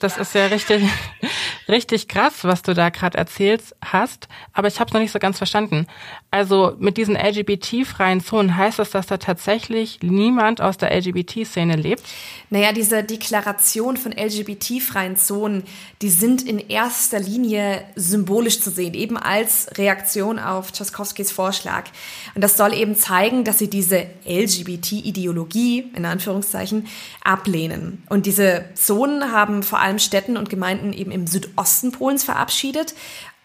das 0.00 0.18
ist 0.18 0.34
ja 0.34 0.46
richtig, 0.46 0.82
richtig 1.68 2.08
krass, 2.08 2.44
was 2.44 2.62
du 2.62 2.74
da 2.74 2.90
gerade 2.90 3.16
erzählst 3.18 3.74
hast, 3.84 4.28
aber 4.52 4.68
ich 4.68 4.80
habe 4.80 4.88
es 4.88 4.94
noch 4.94 5.00
nicht 5.00 5.12
so 5.12 5.18
ganz 5.18 5.38
verstanden. 5.38 5.86
Also 6.34 6.74
mit 6.80 6.96
diesen 6.96 7.14
LGBT-freien 7.14 8.20
Zonen 8.20 8.56
heißt 8.56 8.80
das, 8.80 8.90
dass 8.90 9.06
da 9.06 9.18
tatsächlich 9.18 10.00
niemand 10.02 10.60
aus 10.60 10.76
der 10.76 10.90
LGBT-Szene 10.92 11.76
lebt? 11.76 12.02
Naja, 12.50 12.72
diese 12.72 13.04
Deklaration 13.04 13.96
von 13.96 14.10
LGBT-freien 14.10 15.16
Zonen, 15.16 15.62
die 16.02 16.08
sind 16.08 16.42
in 16.42 16.58
erster 16.58 17.20
Linie 17.20 17.84
symbolisch 17.94 18.60
zu 18.60 18.70
sehen, 18.70 18.94
eben 18.94 19.16
als 19.16 19.68
Reaktion 19.78 20.40
auf 20.40 20.72
Tschaskowskis 20.72 21.30
Vorschlag. 21.30 21.84
Und 22.34 22.42
das 22.42 22.56
soll 22.56 22.74
eben 22.74 22.96
zeigen, 22.96 23.44
dass 23.44 23.60
sie 23.60 23.70
diese 23.70 24.04
LGBT-Ideologie, 24.24 25.92
in 25.94 26.04
Anführungszeichen, 26.04 26.88
ablehnen. 27.22 28.02
Und 28.08 28.26
diese 28.26 28.64
Zonen 28.74 29.30
haben 29.30 29.62
vor 29.62 29.78
allem 29.78 30.00
Städten 30.00 30.36
und 30.36 30.50
Gemeinden 30.50 30.92
eben 30.92 31.12
im 31.12 31.28
Südosten 31.28 31.92
Polens 31.92 32.24
verabschiedet. 32.24 32.92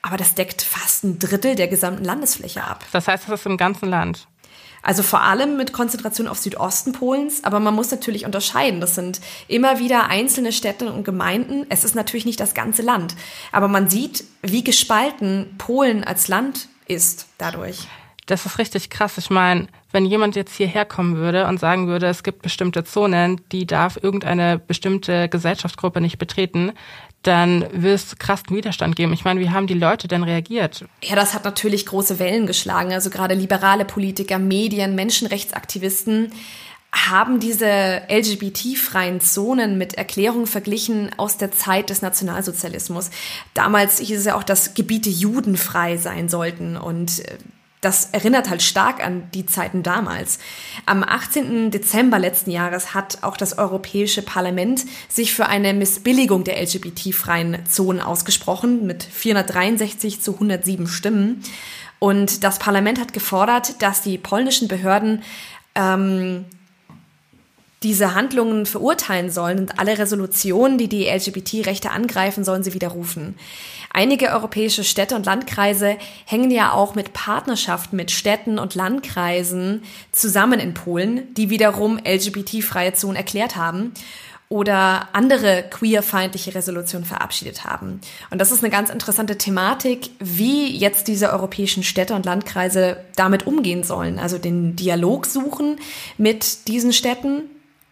Aber 0.01 0.17
das 0.17 0.35
deckt 0.35 0.61
fast 0.61 1.03
ein 1.03 1.19
Drittel 1.19 1.55
der 1.55 1.67
gesamten 1.67 2.05
Landesfläche 2.05 2.63
ab. 2.63 2.85
Das 2.91 3.07
heißt, 3.07 3.27
das 3.27 3.41
ist 3.41 3.45
im 3.45 3.57
ganzen 3.57 3.89
Land. 3.89 4.27
Also 4.81 5.03
vor 5.03 5.21
allem 5.21 5.57
mit 5.57 5.73
Konzentration 5.73 6.27
auf 6.27 6.37
Südosten 6.37 6.93
Polens, 6.93 7.43
aber 7.43 7.59
man 7.59 7.75
muss 7.75 7.91
natürlich 7.91 8.25
unterscheiden. 8.25 8.79
Das 8.79 8.95
sind 8.95 9.19
immer 9.47 9.79
wieder 9.79 10.07
einzelne 10.07 10.53
Städte 10.53 10.91
und 10.91 11.03
Gemeinden. 11.03 11.65
Es 11.69 11.83
ist 11.83 11.95
natürlich 11.95 12.25
nicht 12.25 12.39
das 12.39 12.53
ganze 12.53 12.81
Land, 12.81 13.15
aber 13.51 13.67
man 13.67 13.89
sieht, 13.89 14.23
wie 14.41 14.63
gespalten 14.63 15.55
Polen 15.57 16.03
als 16.03 16.27
Land 16.29 16.69
ist 16.87 17.27
dadurch. 17.37 17.87
Das 18.25 18.45
ist 18.45 18.59
richtig 18.59 18.91
krass. 18.91 19.17
Ich 19.17 19.31
meine, 19.31 19.67
wenn 19.91 20.05
jemand 20.05 20.35
jetzt 20.35 20.55
hierher 20.55 20.85
kommen 20.85 21.17
würde 21.17 21.47
und 21.47 21.59
sagen 21.59 21.87
würde, 21.87 22.05
es 22.05 22.21
gibt 22.21 22.43
bestimmte 22.43 22.83
Zonen, 22.83 23.41
die 23.51 23.65
darf 23.65 23.97
irgendeine 24.01 24.59
bestimmte 24.59 25.27
Gesellschaftsgruppe 25.29 25.99
nicht 25.99 26.19
betreten, 26.19 26.73
dann 27.23 27.65
wird 27.71 27.95
es 27.95 28.17
krassen 28.17 28.55
Widerstand 28.55 28.95
geben. 28.95 29.13
Ich 29.13 29.25
meine, 29.25 29.39
wie 29.39 29.49
haben 29.49 29.67
die 29.67 29.73
Leute 29.73 30.07
denn 30.07 30.23
reagiert? 30.23 30.85
Ja, 31.03 31.15
das 31.15 31.33
hat 31.33 31.43
natürlich 31.43 31.85
große 31.85 32.19
Wellen 32.19 32.47
geschlagen. 32.47 32.93
Also 32.93 33.09
gerade 33.09 33.35
liberale 33.35 33.85
Politiker, 33.85 34.39
Medien, 34.39 34.95
Menschenrechtsaktivisten 34.95 36.31
haben 36.91 37.39
diese 37.39 38.01
LGBT-freien 38.09 39.21
Zonen 39.21 39.77
mit 39.77 39.93
Erklärungen 39.93 40.47
verglichen 40.47 41.11
aus 41.17 41.37
der 41.37 41.51
Zeit 41.51 41.89
des 41.91 42.01
Nationalsozialismus. 42.01 43.11
Damals 43.53 43.99
hieß 43.99 44.19
es 44.19 44.25
ja 44.25 44.35
auch, 44.35 44.43
dass 44.43 44.73
Gebiete 44.73 45.09
judenfrei 45.09 45.97
sein 45.97 46.29
sollten 46.29 46.77
und 46.77 47.19
äh, 47.19 47.37
das 47.81 48.09
erinnert 48.11 48.49
halt 48.49 48.61
stark 48.61 49.03
an 49.03 49.29
die 49.33 49.45
Zeiten 49.45 49.83
damals. 49.83 50.39
Am 50.85 51.03
18. 51.03 51.71
Dezember 51.71 52.19
letzten 52.19 52.51
Jahres 52.51 52.93
hat 52.93 53.19
auch 53.21 53.37
das 53.37 53.57
Europäische 53.57 54.21
Parlament 54.21 54.85
sich 55.07 55.33
für 55.33 55.45
eine 55.45 55.73
Missbilligung 55.73 56.43
der 56.43 56.61
LGBT-freien 56.61 57.65
Zonen 57.65 58.01
ausgesprochen 58.01 58.85
mit 58.85 59.03
463 59.03 60.21
zu 60.21 60.33
107 60.33 60.87
Stimmen. 60.87 61.41
Und 61.99 62.43
das 62.43 62.59
Parlament 62.59 62.99
hat 62.99 63.13
gefordert, 63.13 63.81
dass 63.81 64.01
die 64.01 64.17
polnischen 64.17 64.67
Behörden 64.67 65.23
ähm, 65.75 66.45
diese 67.83 68.13
Handlungen 68.13 68.65
verurteilen 68.65 69.31
sollen 69.31 69.59
und 69.59 69.79
alle 69.79 69.97
Resolutionen, 69.97 70.77
die 70.77 70.89
die 70.89 71.05
LGBT-Rechte 71.05 71.91
angreifen, 71.91 72.43
sollen 72.43 72.63
sie 72.63 72.73
widerrufen. 72.73 73.35
Einige 73.91 74.29
europäische 74.29 74.83
Städte 74.83 75.15
und 75.15 75.25
Landkreise 75.25 75.97
hängen 76.25 76.51
ja 76.51 76.73
auch 76.73 76.93
mit 76.93 77.13
Partnerschaften 77.13 77.95
mit 77.95 78.11
Städten 78.11 78.59
und 78.59 78.75
Landkreisen 78.75 79.83
zusammen 80.11 80.59
in 80.59 80.73
Polen, 80.73 81.33
die 81.33 81.49
wiederum 81.49 81.97
LGBT-freie 81.97 82.93
Zonen 82.93 83.15
erklärt 83.15 83.55
haben 83.55 83.93
oder 84.49 85.09
andere 85.13 85.63
queerfeindliche 85.69 86.55
Resolutionen 86.55 87.05
verabschiedet 87.05 87.65
haben. 87.65 88.01
Und 88.31 88.41
das 88.41 88.51
ist 88.51 88.63
eine 88.63 88.71
ganz 88.71 88.89
interessante 88.89 89.37
Thematik, 89.37 90.09
wie 90.19 90.75
jetzt 90.75 91.07
diese 91.07 91.31
europäischen 91.31 91.83
Städte 91.83 92.15
und 92.15 92.25
Landkreise 92.25 92.97
damit 93.15 93.45
umgehen 93.45 93.83
sollen. 93.83 94.17
Also 94.17 94.39
den 94.39 94.75
Dialog 94.75 95.27
suchen 95.27 95.77
mit 96.17 96.67
diesen 96.67 96.93
Städten 96.93 97.43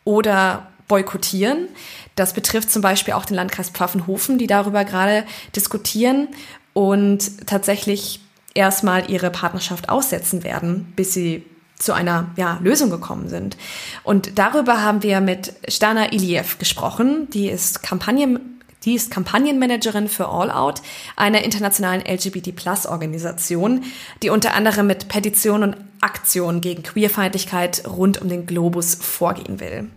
oder 0.08 0.68
boykottieren. 0.88 1.68
Das 2.16 2.32
betrifft 2.32 2.72
zum 2.72 2.82
Beispiel 2.82 3.14
auch 3.14 3.26
den 3.26 3.36
Landkreis 3.36 3.70
Pfaffenhofen, 3.70 4.38
die 4.38 4.48
darüber 4.48 4.86
gerade 4.86 5.26
diskutieren 5.54 6.30
und 6.74 7.46
tatsächlich 7.46 8.22
erstmal 8.54 9.12
ihre 9.12 9.30
Partnerschaft 9.30 9.90
aussetzen 9.90 10.46
werden, 10.46 10.94
bis 10.96 11.14
sie 11.14 11.46
zu 11.78 11.92
einer 11.94 12.32
ja, 12.38 12.58
Lösung 12.64 12.90
gekommen 12.90 13.28
sind. 13.28 13.58
Und 14.04 14.40
darüber 14.40 14.82
haben 14.82 15.04
wir 15.04 15.20
mit 15.20 15.54
Stana 15.68 16.14
Iliev 16.14 16.58
gesprochen. 16.58 17.30
Die 17.32 17.50
ist 17.50 17.84
Kampagnen 17.84 18.58
die 18.86 18.94
ist 18.94 19.12
Kampagnenmanagerin 19.12 20.08
für 20.08 20.30
All 20.30 20.50
Out, 20.50 20.82
einer 21.18 21.44
internationalen 21.44 22.02
LGBT-Plus-Organisation, 22.02 23.84
die 24.24 24.30
unter 24.30 24.54
anderem 24.54 24.88
mit 24.88 25.10
Petitionen 25.10 25.74
und 25.74 25.78
Aktionen 26.00 26.62
gegen 26.62 26.84
Queerfeindlichkeit 26.84 27.84
rund 27.86 28.22
um 28.22 28.30
den 28.30 28.46
Globus 28.46 28.96
vorgehen 28.96 29.60
will. 29.60 29.90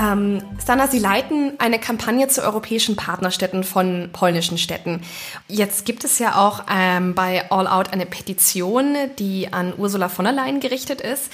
Ähm, 0.00 0.42
Stana, 0.62 0.88
Sie 0.88 0.98
leiten 0.98 1.52
eine 1.58 1.78
Kampagne 1.78 2.26
zu 2.28 2.42
europäischen 2.42 2.96
Partnerstädten 2.96 3.64
von 3.64 4.08
polnischen 4.12 4.56
Städten. 4.56 5.02
Jetzt 5.46 5.84
gibt 5.84 6.04
es 6.04 6.18
ja 6.18 6.36
auch 6.36 6.64
ähm, 6.70 7.14
bei 7.14 7.50
All 7.50 7.66
Out 7.66 7.92
eine 7.92 8.06
Petition, 8.06 8.96
die 9.18 9.52
an 9.52 9.74
Ursula 9.76 10.08
von 10.08 10.24
der 10.24 10.32
Leyen 10.32 10.60
gerichtet 10.60 11.00
ist. 11.00 11.30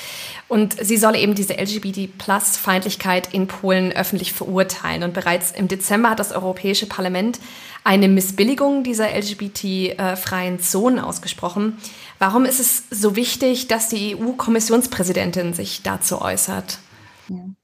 Und 0.49 0.77
sie 0.85 0.97
soll 0.97 1.15
eben 1.17 1.35
diese 1.35 1.55
LGBT-Plus-Feindlichkeit 1.55 3.33
in 3.33 3.47
Polen 3.47 3.93
öffentlich 3.93 4.33
verurteilen. 4.33 5.05
Und 5.05 5.15
bereits 5.15 5.53
im 5.53 5.69
Dezember 5.69 6.11
hat 6.11 6.19
das 6.19 6.33
Europäische 6.33 6.87
Parlament 6.87 7.39
eine 7.85 8.09
Missbilligung 8.09 8.83
dieser 8.83 9.17
LGBT-freien 9.17 10.59
Zonen 10.59 10.99
ausgesprochen. 10.99 11.79
Warum 12.19 12.45
ist 12.45 12.59
es 12.59 12.85
so 12.91 13.15
wichtig, 13.15 13.69
dass 13.69 13.89
die 13.91 14.17
EU-Kommissionspräsidentin 14.17 15.55
sich 15.55 15.83
dazu 15.83 16.21
äußert? 16.21 16.79
Ja. 17.29 17.56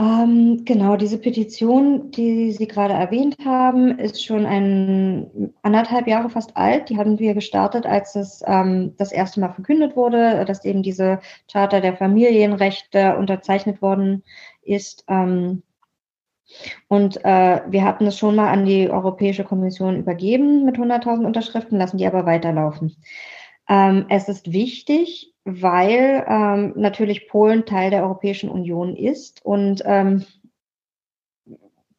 Ähm, 0.00 0.64
genau, 0.64 0.96
diese 0.96 1.18
Petition, 1.18 2.10
die 2.10 2.52
Sie 2.52 2.66
gerade 2.66 2.94
erwähnt 2.94 3.36
haben, 3.44 3.98
ist 3.98 4.24
schon 4.24 4.46
ein 4.46 5.52
anderthalb 5.60 6.06
Jahre 6.06 6.30
fast 6.30 6.56
alt. 6.56 6.88
Die 6.88 6.96
haben 6.96 7.18
wir 7.18 7.34
gestartet, 7.34 7.84
als 7.84 8.16
es 8.16 8.42
ähm, 8.46 8.94
das 8.96 9.12
erste 9.12 9.40
Mal 9.40 9.52
verkündet 9.52 9.96
wurde, 9.96 10.46
dass 10.46 10.64
eben 10.64 10.82
diese 10.82 11.20
Charta 11.52 11.80
der 11.80 11.98
Familienrechte 11.98 13.18
unterzeichnet 13.18 13.82
worden 13.82 14.24
ist. 14.62 15.04
Ähm, 15.06 15.64
und 16.88 17.22
äh, 17.22 17.60
wir 17.68 17.84
hatten 17.84 18.06
es 18.06 18.16
schon 18.16 18.36
mal 18.36 18.48
an 18.50 18.64
die 18.64 18.88
Europäische 18.88 19.44
Kommission 19.44 19.98
übergeben 19.98 20.64
mit 20.64 20.76
100.000 20.76 21.26
Unterschriften, 21.26 21.76
lassen 21.76 21.98
die 21.98 22.06
aber 22.06 22.24
weiterlaufen. 22.24 22.96
Ähm, 23.68 24.06
es 24.08 24.30
ist 24.30 24.50
wichtig, 24.50 25.34
weil 25.44 26.24
ähm, 26.28 26.72
natürlich 26.76 27.28
Polen 27.28 27.64
Teil 27.66 27.90
der 27.90 28.02
Europäischen 28.02 28.50
Union 28.50 28.94
ist 28.94 29.44
und 29.44 29.82
ähm, 29.84 30.24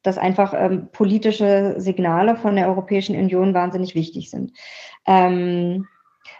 dass 0.02 0.18
einfach 0.18 0.52
ähm, 0.56 0.88
politische 0.92 1.74
Signale 1.78 2.36
von 2.36 2.56
der 2.56 2.68
Europäischen 2.68 3.16
Union 3.16 3.54
wahnsinnig 3.54 3.94
wichtig 3.94 4.30
sind. 4.30 4.52
Ähm, 5.06 5.86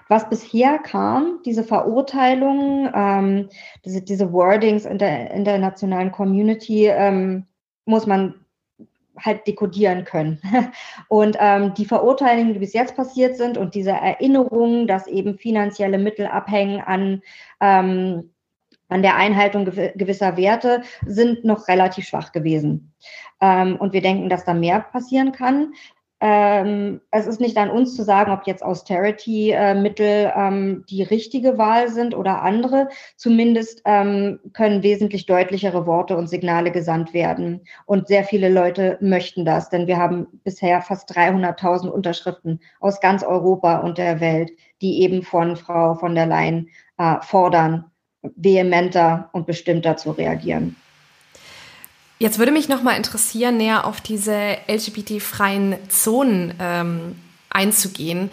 was 0.08 0.28
bisher 0.28 0.78
kam, 0.78 1.40
diese 1.44 1.64
Verurteilung, 1.64 2.90
ähm, 2.94 3.48
diese, 3.84 4.02
diese 4.02 4.32
Wordings 4.32 4.84
in 4.84 4.98
der 4.98 5.30
internationalen 5.30 6.12
Community, 6.12 6.86
ähm, 6.86 7.46
muss 7.84 8.06
man 8.06 8.41
halt 9.18 9.46
dekodieren 9.46 10.04
können. 10.04 10.40
Und 11.08 11.36
ähm, 11.40 11.74
die 11.74 11.84
Verurteilungen, 11.84 12.54
die 12.54 12.60
bis 12.60 12.72
jetzt 12.72 12.96
passiert 12.96 13.36
sind 13.36 13.58
und 13.58 13.74
diese 13.74 13.90
Erinnerungen, 13.90 14.86
dass 14.86 15.06
eben 15.06 15.38
finanzielle 15.38 15.98
Mittel 15.98 16.26
abhängen 16.26 16.80
an, 16.80 17.22
ähm, 17.60 18.30
an 18.88 19.02
der 19.02 19.16
Einhaltung 19.16 19.64
gewisser 19.64 20.36
Werte, 20.36 20.82
sind 21.06 21.44
noch 21.44 21.68
relativ 21.68 22.06
schwach 22.06 22.32
gewesen. 22.32 22.94
Ähm, 23.40 23.76
und 23.76 23.92
wir 23.92 24.02
denken, 24.02 24.28
dass 24.28 24.44
da 24.44 24.54
mehr 24.54 24.80
passieren 24.80 25.32
kann. 25.32 25.74
Ähm, 26.24 27.00
es 27.10 27.26
ist 27.26 27.40
nicht 27.40 27.56
an 27.58 27.68
uns 27.68 27.96
zu 27.96 28.04
sagen, 28.04 28.30
ob 28.30 28.46
jetzt 28.46 28.62
Austerity-Mittel 28.62 30.32
ähm, 30.36 30.84
die 30.88 31.02
richtige 31.02 31.58
Wahl 31.58 31.88
sind 31.88 32.14
oder 32.14 32.42
andere. 32.42 32.90
Zumindest 33.16 33.82
ähm, 33.86 34.38
können 34.52 34.84
wesentlich 34.84 35.26
deutlichere 35.26 35.84
Worte 35.84 36.16
und 36.16 36.28
Signale 36.28 36.70
gesandt 36.70 37.12
werden. 37.12 37.62
Und 37.86 38.06
sehr 38.06 38.22
viele 38.22 38.48
Leute 38.48 38.98
möchten 39.00 39.44
das, 39.44 39.68
denn 39.68 39.88
wir 39.88 39.96
haben 39.96 40.28
bisher 40.44 40.80
fast 40.80 41.10
300.000 41.10 41.88
Unterschriften 41.88 42.60
aus 42.78 43.00
ganz 43.00 43.24
Europa 43.24 43.78
und 43.78 43.98
der 43.98 44.20
Welt, 44.20 44.52
die 44.80 45.02
eben 45.02 45.24
von 45.24 45.56
Frau 45.56 45.94
von 45.96 46.14
der 46.14 46.26
Leyen 46.26 46.68
äh, 46.98 47.16
fordern, 47.22 47.86
vehementer 48.36 49.28
und 49.32 49.46
bestimmter 49.46 49.96
zu 49.96 50.12
reagieren. 50.12 50.76
Jetzt 52.22 52.38
würde 52.38 52.52
mich 52.52 52.68
noch 52.68 52.84
mal 52.84 52.96
interessieren, 52.96 53.56
näher 53.56 53.84
auf 53.84 54.00
diese 54.00 54.56
LGBT-freien 54.68 55.74
Zonen 55.88 56.54
ähm, 56.60 57.16
einzugehen. 57.50 58.30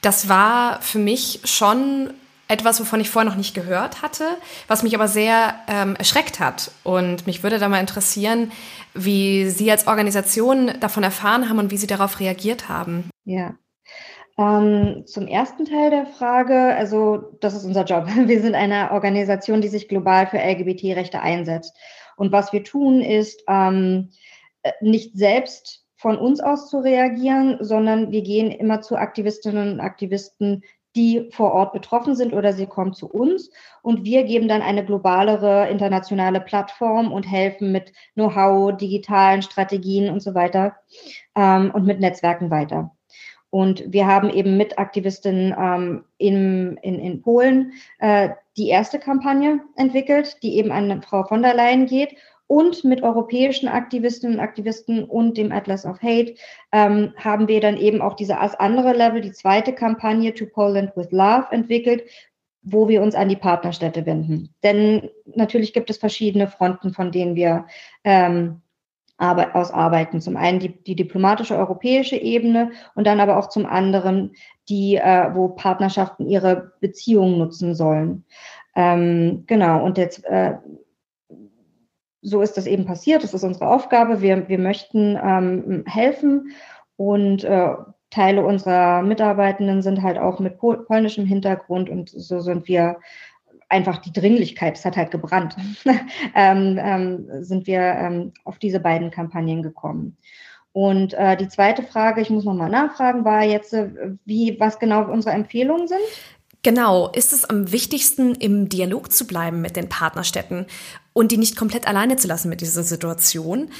Das 0.00 0.28
war 0.28 0.82
für 0.82 0.98
mich 0.98 1.42
schon 1.44 2.10
etwas, 2.48 2.80
wovon 2.80 2.98
ich 2.98 3.10
vorher 3.10 3.30
noch 3.30 3.36
nicht 3.36 3.54
gehört 3.54 4.02
hatte, 4.02 4.24
was 4.66 4.82
mich 4.82 4.92
aber 4.96 5.06
sehr 5.06 5.54
ähm, 5.68 5.94
erschreckt 5.94 6.40
hat. 6.40 6.72
Und 6.82 7.28
mich 7.28 7.44
würde 7.44 7.60
da 7.60 7.68
mal 7.68 7.78
interessieren, 7.78 8.50
wie 8.92 9.48
Sie 9.48 9.70
als 9.70 9.86
Organisation 9.86 10.72
davon 10.80 11.04
erfahren 11.04 11.48
haben 11.48 11.60
und 11.60 11.70
wie 11.70 11.76
Sie 11.76 11.86
darauf 11.86 12.18
reagiert 12.18 12.68
haben. 12.68 13.08
Ja. 13.24 13.54
Ähm, 14.36 15.04
zum 15.06 15.28
ersten 15.28 15.64
Teil 15.64 15.90
der 15.90 16.06
Frage, 16.06 16.74
also 16.74 17.38
das 17.40 17.54
ist 17.54 17.64
unser 17.64 17.84
Job. 17.84 18.08
Wir 18.16 18.42
sind 18.42 18.56
eine 18.56 18.90
Organisation, 18.90 19.60
die 19.60 19.68
sich 19.68 19.86
global 19.86 20.26
für 20.26 20.38
LGBT-Rechte 20.38 21.20
einsetzt. 21.20 21.76
Und 22.18 22.32
was 22.32 22.52
wir 22.52 22.64
tun, 22.64 23.00
ist 23.00 23.44
ähm, 23.48 24.10
äh, 24.62 24.72
nicht 24.80 25.16
selbst 25.16 25.86
von 25.96 26.16
uns 26.18 26.40
aus 26.40 26.68
zu 26.68 26.78
reagieren, 26.78 27.58
sondern 27.60 28.12
wir 28.12 28.22
gehen 28.22 28.50
immer 28.50 28.82
zu 28.82 28.96
Aktivistinnen 28.96 29.72
und 29.72 29.80
Aktivisten, 29.80 30.62
die 30.96 31.28
vor 31.30 31.52
Ort 31.52 31.72
betroffen 31.72 32.16
sind 32.16 32.32
oder 32.32 32.52
sie 32.52 32.66
kommen 32.66 32.92
zu 32.92 33.08
uns 33.08 33.50
und 33.82 34.04
wir 34.04 34.24
geben 34.24 34.48
dann 34.48 34.62
eine 34.62 34.84
globalere 34.84 35.68
internationale 35.68 36.40
Plattform 36.40 37.12
und 37.12 37.24
helfen 37.24 37.72
mit 37.72 37.92
Know-how, 38.14 38.76
digitalen 38.76 39.42
Strategien 39.42 40.10
und 40.10 40.20
so 40.20 40.34
weiter 40.34 40.76
ähm, 41.36 41.70
und 41.72 41.86
mit 41.86 42.00
Netzwerken 42.00 42.50
weiter. 42.50 42.96
Und 43.50 43.84
wir 43.86 44.06
haben 44.06 44.28
eben 44.30 44.56
mit 44.56 44.78
Aktivistinnen 44.78 45.54
ähm, 45.58 46.04
in, 46.18 46.76
in, 46.82 46.98
in 46.98 47.22
Polen 47.22 47.72
äh, 47.98 48.30
die 48.58 48.68
erste 48.68 48.98
Kampagne 48.98 49.60
entwickelt, 49.76 50.42
die 50.42 50.56
eben 50.56 50.72
an 50.72 51.02
Frau 51.02 51.22
von 51.24 51.42
der 51.42 51.54
Leyen 51.54 51.86
geht. 51.86 52.16
Und 52.46 52.82
mit 52.82 53.02
europäischen 53.02 53.68
Aktivistinnen 53.68 54.38
und 54.38 54.42
Aktivisten 54.42 55.04
und 55.04 55.36
dem 55.36 55.52
Atlas 55.52 55.84
of 55.84 56.00
Hate 56.00 56.34
ähm, 56.72 57.12
haben 57.16 57.46
wir 57.46 57.60
dann 57.60 57.76
eben 57.76 58.00
auch 58.00 58.14
diese 58.14 58.38
andere 58.38 58.94
Level, 58.94 59.20
die 59.20 59.32
zweite 59.32 59.74
Kampagne 59.74 60.32
To 60.32 60.46
Poland 60.46 60.96
with 60.96 61.10
Love 61.10 61.48
entwickelt, 61.50 62.04
wo 62.62 62.88
wir 62.88 63.02
uns 63.02 63.14
an 63.14 63.28
die 63.28 63.36
Partnerstädte 63.36 64.06
wenden. 64.06 64.54
Denn 64.62 65.10
natürlich 65.26 65.74
gibt 65.74 65.90
es 65.90 65.98
verschiedene 65.98 66.48
Fronten, 66.48 66.94
von 66.94 67.12
denen 67.12 67.34
wir 67.34 67.66
ähm, 68.02 68.62
ausarbeiten. 69.18 70.20
Zum 70.20 70.36
einen 70.36 70.60
die, 70.60 70.82
die 70.82 70.94
diplomatische 70.94 71.56
europäische 71.56 72.16
Ebene 72.16 72.70
und 72.94 73.06
dann 73.06 73.20
aber 73.20 73.36
auch 73.36 73.48
zum 73.48 73.66
anderen 73.66 74.34
die, 74.68 74.96
äh, 74.96 75.34
wo 75.34 75.48
Partnerschaften 75.48 76.26
ihre 76.28 76.72
Beziehungen 76.80 77.38
nutzen 77.38 77.74
sollen. 77.74 78.24
Ähm, 78.76 79.44
genau, 79.46 79.84
und 79.84 79.98
jetzt 79.98 80.24
äh, 80.24 80.54
so 82.22 82.42
ist 82.42 82.56
das 82.56 82.66
eben 82.66 82.84
passiert. 82.84 83.24
Das 83.24 83.34
ist 83.34 83.44
unsere 83.44 83.68
Aufgabe. 83.68 84.20
Wir, 84.20 84.48
wir 84.48 84.58
möchten 84.58 85.18
ähm, 85.22 85.84
helfen 85.86 86.52
und 86.96 87.44
äh, 87.44 87.74
Teile 88.10 88.44
unserer 88.44 89.02
Mitarbeitenden 89.02 89.82
sind 89.82 90.02
halt 90.02 90.18
auch 90.18 90.38
mit 90.38 90.58
pol 90.58 90.84
polnischem 90.84 91.26
Hintergrund 91.26 91.90
und 91.90 92.08
so 92.08 92.40
sind 92.40 92.66
wir 92.66 92.96
einfach 93.68 93.98
die 93.98 94.12
Dringlichkeit, 94.12 94.76
es 94.76 94.84
hat 94.84 94.96
halt 94.96 95.10
gebrannt, 95.10 95.56
ähm, 96.34 96.78
ähm, 96.80 97.44
sind 97.44 97.66
wir 97.66 97.80
ähm, 97.80 98.32
auf 98.44 98.58
diese 98.58 98.80
beiden 98.80 99.10
Kampagnen 99.10 99.62
gekommen. 99.62 100.16
Und 100.72 101.14
äh, 101.14 101.36
die 101.36 101.48
zweite 101.48 101.82
Frage, 101.82 102.20
ich 102.20 102.30
muss 102.30 102.44
nochmal 102.44 102.70
nachfragen, 102.70 103.24
war 103.24 103.42
jetzt, 103.44 103.72
äh, 103.72 103.90
wie, 104.24 104.58
was 104.60 104.78
genau 104.78 105.10
unsere 105.10 105.34
Empfehlungen 105.34 105.88
sind? 105.88 106.00
Genau, 106.62 107.08
ist 107.12 107.32
es 107.32 107.44
am 107.44 107.72
wichtigsten, 107.72 108.34
im 108.34 108.68
Dialog 108.68 109.12
zu 109.12 109.26
bleiben 109.26 109.60
mit 109.60 109.76
den 109.76 109.88
Partnerstädten 109.88 110.66
und 111.12 111.32
die 111.32 111.36
nicht 111.36 111.56
komplett 111.56 111.86
alleine 111.86 112.16
zu 112.16 112.28
lassen 112.28 112.48
mit 112.48 112.60
dieser 112.60 112.82
Situation? 112.82 113.70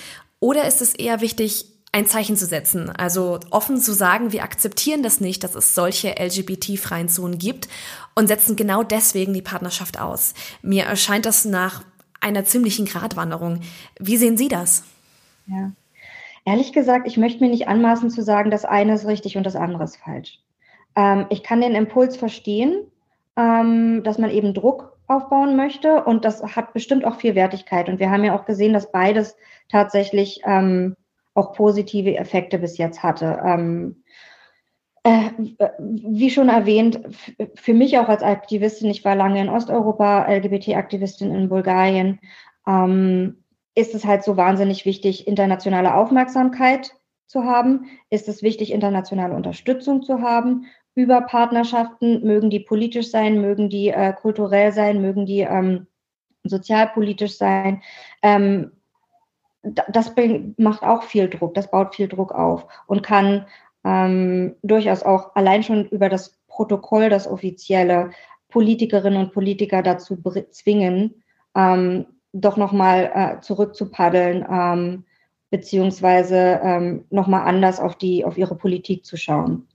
Oder 0.41 0.67
ist 0.67 0.81
es 0.81 0.95
eher 0.95 1.21
wichtig, 1.21 1.67
ein 1.93 2.07
Zeichen 2.07 2.37
zu 2.37 2.47
setzen. 2.47 2.91
Also 2.91 3.41
offen 3.51 3.79
zu 3.79 3.93
sagen, 3.93 4.33
wir 4.33 4.43
akzeptieren 4.43 5.03
das 5.03 5.21
nicht, 5.21 5.43
dass 5.43 5.55
es 5.55 5.75
solche 5.75 6.17
LGBT-freien 6.19 7.09
Zonen 7.09 7.39
gibt 7.39 7.69
und 8.15 8.27
setzen 8.29 8.57
genau 8.57 8.83
deswegen 8.83 9.33
die 9.33 9.43
Partnerschaft 9.43 9.99
aus. 9.99 10.35
Mir 10.63 10.85
erscheint 10.85 11.27
das 11.27 11.45
nach 11.45 11.83
einer 12.21 12.45
ziemlichen 12.45 12.87
Gratwanderung. 12.87 13.61
Wie 13.99 14.17
sehen 14.17 14.37
Sie 14.37 14.49
das? 14.49 14.85
Ja. 15.47 15.73
Ehrlich 16.45 16.73
gesagt, 16.73 17.07
ich 17.07 17.17
möchte 17.17 17.43
mir 17.43 17.51
nicht 17.51 17.69
anmaßen 17.69 18.11
zu 18.11 18.23
sagen, 18.23 18.51
das 18.51 18.65
eine 18.65 18.95
ist 18.95 19.07
richtig 19.07 19.37
und 19.37 19.45
das 19.45 19.57
andere 19.57 19.85
ist 19.85 19.97
falsch. 19.97 20.39
Ähm, 20.97 21.27
ich 21.31 21.43
kann 21.43 21.61
den 21.61 21.75
Impuls 21.75 22.17
verstehen, 22.17 22.91
ähm, 23.37 24.03
dass 24.03 24.19
man 24.19 24.31
eben 24.31 24.55
Druck 24.55 24.97
aufbauen 25.07 25.57
möchte. 25.57 26.05
Und 26.05 26.25
das 26.25 26.43
hat 26.43 26.73
bestimmt 26.73 27.05
auch 27.05 27.17
viel 27.17 27.35
Wertigkeit. 27.35 27.89
Und 27.89 27.99
wir 27.99 28.11
haben 28.11 28.25
ja 28.25 28.39
auch 28.39 28.45
gesehen, 28.45 28.73
dass 28.73 28.93
beides 28.93 29.37
tatsächlich 29.69 30.41
ähm, 30.45 30.97
auch 31.39 31.53
positive 31.53 32.17
Effekte 32.17 32.59
bis 32.59 32.77
jetzt 32.79 33.03
hatte. 33.03 33.41
Ähm, 33.45 34.03
äh, 35.05 35.31
wie 35.79 36.31
schon 36.31 36.49
erwähnt, 36.49 37.01
für 37.55 37.75
mich 37.75 37.99
auch 37.99 38.09
als 38.09 38.23
Aktivistin, 38.23 38.91
ich 38.91 39.05
war 39.05 39.15
lange 39.15 39.41
in 39.41 39.49
Osteuropa, 39.49 40.27
LGBT-Aktivistin 40.29 41.35
in 41.35 41.49
Bulgarien, 41.49 42.19
ähm, 42.67 43.45
ist 43.75 43.95
es 43.95 44.05
halt 44.05 44.25
so 44.25 44.37
wahnsinnig 44.37 44.85
wichtig, 44.85 45.29
internationale 45.29 45.95
Aufmerksamkeit 45.95 46.95
zu 47.27 47.45
haben, 47.45 47.87
ist 48.11 48.29
es 48.29 48.43
wichtig, 48.43 48.73
internationale 48.73 49.35
Unterstützung 49.35 50.03
zu 50.03 50.21
haben 50.21 50.67
über 50.95 51.21
Partnerschaften, 51.21 52.27
mögen 52.27 52.51
die 52.51 52.59
politisch 52.59 53.11
sein, 53.11 53.41
mögen 53.41 53.71
die 53.71 53.91
äh, 53.91 54.13
kulturell 54.13 54.73
sein, 54.73 55.01
mögen 55.01 55.27
die 55.27 55.43
ähm, 55.43 55.87
sozialpolitisch 56.43 57.37
sein. 57.37 57.83
Ähm, 58.23 58.73
das 59.63 60.15
macht 60.57 60.83
auch 60.83 61.03
viel 61.03 61.29
Druck, 61.29 61.55
das 61.55 61.71
baut 61.71 61.95
viel 61.95 62.09
Druck 62.09 62.33
auf 62.33 62.67
und 62.87 63.03
kann 63.03 63.47
ähm, 63.85 64.57
durchaus 64.63 65.03
auch 65.03 65.35
allein 65.35 65.63
schon 65.63 65.87
über 65.87 66.09
das 66.09 66.39
Protokoll, 66.49 67.09
das 67.09 67.27
offizielle, 67.27 68.11
Politikerinnen 68.49 69.21
und 69.21 69.33
Politiker 69.33 69.83
dazu 69.83 70.17
zwingen, 70.51 71.23
ähm, 71.55 72.07
doch 72.33 72.57
nochmal 72.57 73.11
äh, 73.15 73.41
zurückzupaddeln, 73.41 74.47
ähm, 74.51 75.05
beziehungsweise 75.51 76.61
ähm, 76.63 77.05
nochmal 77.11 77.47
anders 77.47 77.81
auf, 77.81 77.97
die, 77.97 78.25
auf 78.25 78.39
ihre 78.39 78.55
Politik 78.55 79.05
zu 79.05 79.17
schauen. 79.17 79.67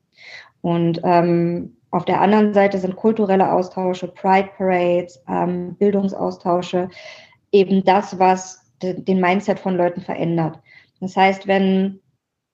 Und 0.62 1.02
ähm, 1.04 1.78
auf 1.91 2.06
der 2.06 2.22
anderen 2.22 2.54
Seite 2.54 2.80
sind 2.80 2.96
kulturelle 2.96 3.52
Austausche, 3.52 4.08
Pride 4.08 4.50
Parades, 4.58 5.22
ähm, 5.28 5.76
Bildungsaustausche 5.76 6.89
eben 7.52 7.84
das, 7.84 8.17
was 8.17 8.62
den 8.84 9.19
Mindset 9.19 9.60
von 9.60 9.78
Leuten 9.78 10.02
verändert. 10.02 10.60
Das 11.00 11.15
heißt, 11.15 11.48
wenn 11.48 12.00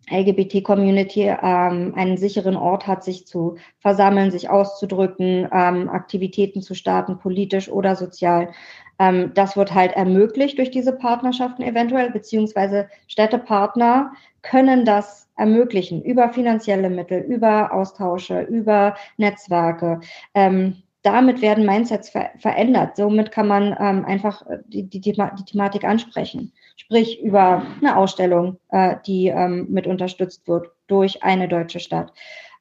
LGBT-Community 0.09 1.23
ähm, 1.23 1.93
einen 1.95 2.17
sicheren 2.17 2.55
Ort 2.55 2.87
hat, 2.87 3.03
sich 3.03 3.27
zu 3.27 3.57
versammeln, 3.79 4.31
sich 4.31 4.49
auszudrücken, 4.49 5.47
ähm, 5.51 5.89
Aktivitäten 5.89 6.61
zu 6.61 6.73
starten, 6.73 7.19
politisch 7.19 7.69
oder 7.69 7.95
sozial. 7.95 8.49
Ähm, 8.97 9.31
das 9.35 9.55
wird 9.55 9.73
halt 9.73 9.93
ermöglicht 9.93 10.57
durch 10.57 10.71
diese 10.71 10.93
Partnerschaften 10.93 11.61
eventuell, 11.61 12.11
beziehungsweise 12.11 12.89
Städtepartner 13.07 14.13
können 14.41 14.85
das 14.85 15.29
ermöglichen 15.35 16.01
über 16.01 16.29
finanzielle 16.33 16.89
Mittel, 16.89 17.19
über 17.21 17.73
Austausche, 17.73 18.41
über 18.41 18.95
Netzwerke. 19.17 19.99
Ähm, 20.33 20.81
damit 21.01 21.41
werden 21.41 21.65
Mindsets 21.65 22.09
ver 22.09 22.31
verändert. 22.39 22.97
Somit 22.97 23.31
kann 23.31 23.47
man 23.47 23.75
ähm, 23.79 24.05
einfach 24.05 24.45
äh, 24.47 24.59
die, 24.67 24.83
die, 24.83 24.99
die, 24.99 25.45
Thematik 25.45 25.83
ansprechen. 25.83 26.53
Sprich 26.75 27.21
über 27.21 27.65
eine 27.79 27.95
Ausstellung, 27.97 28.59
äh, 28.69 28.97
die 29.05 29.27
ähm, 29.27 29.67
mit 29.69 29.87
unterstützt 29.87 30.47
wird 30.47 30.67
durch 30.87 31.23
eine 31.23 31.47
deutsche 31.47 31.79
Stadt. 31.79 32.11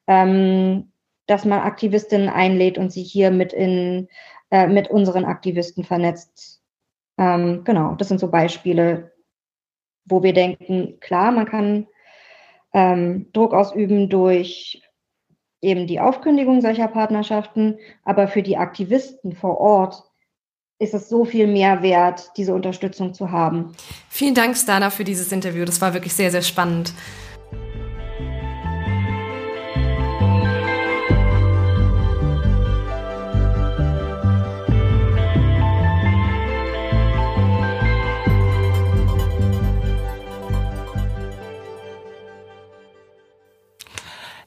Ähm, 0.07 0.91
dass 1.27 1.45
man 1.45 1.59
Aktivistinnen 1.59 2.29
einlädt 2.29 2.79
und 2.79 2.91
sie 2.91 3.03
hier 3.03 3.29
mit, 3.29 3.53
in, 3.53 4.07
äh, 4.49 4.65
mit 4.65 4.89
unseren 4.89 5.25
Aktivisten 5.25 5.83
vernetzt. 5.83 6.63
Ähm, 7.19 7.63
genau, 7.65 7.93
das 7.95 8.07
sind 8.07 8.19
so 8.19 8.31
Beispiele, 8.31 9.11
wo 10.05 10.23
wir 10.23 10.33
denken, 10.33 10.99
klar, 11.01 11.31
man 11.31 11.45
kann 11.45 11.87
ähm, 12.73 13.27
Druck 13.31 13.53
ausüben 13.53 14.09
durch 14.09 14.81
eben 15.61 15.87
die 15.87 15.99
Aufkündigung 15.99 16.61
solcher 16.61 16.87
Partnerschaften, 16.87 17.77
aber 18.03 18.27
für 18.27 18.43
die 18.43 18.57
Aktivisten 18.57 19.33
vor 19.33 19.59
Ort 19.59 20.03
ist 20.79 20.93
es 20.93 21.09
so 21.09 21.25
viel 21.25 21.47
mehr 21.47 21.81
wert, 21.81 22.31
diese 22.37 22.53
Unterstützung 22.53 23.13
zu 23.13 23.31
haben. 23.31 23.75
Vielen 24.09 24.33
Dank, 24.33 24.55
Stana, 24.55 24.89
für 24.89 25.03
dieses 25.03 25.31
Interview. 25.31 25.65
Das 25.65 25.81
war 25.81 25.93
wirklich 25.93 26.13
sehr, 26.13 26.31
sehr 26.31 26.41
spannend. 26.41 26.93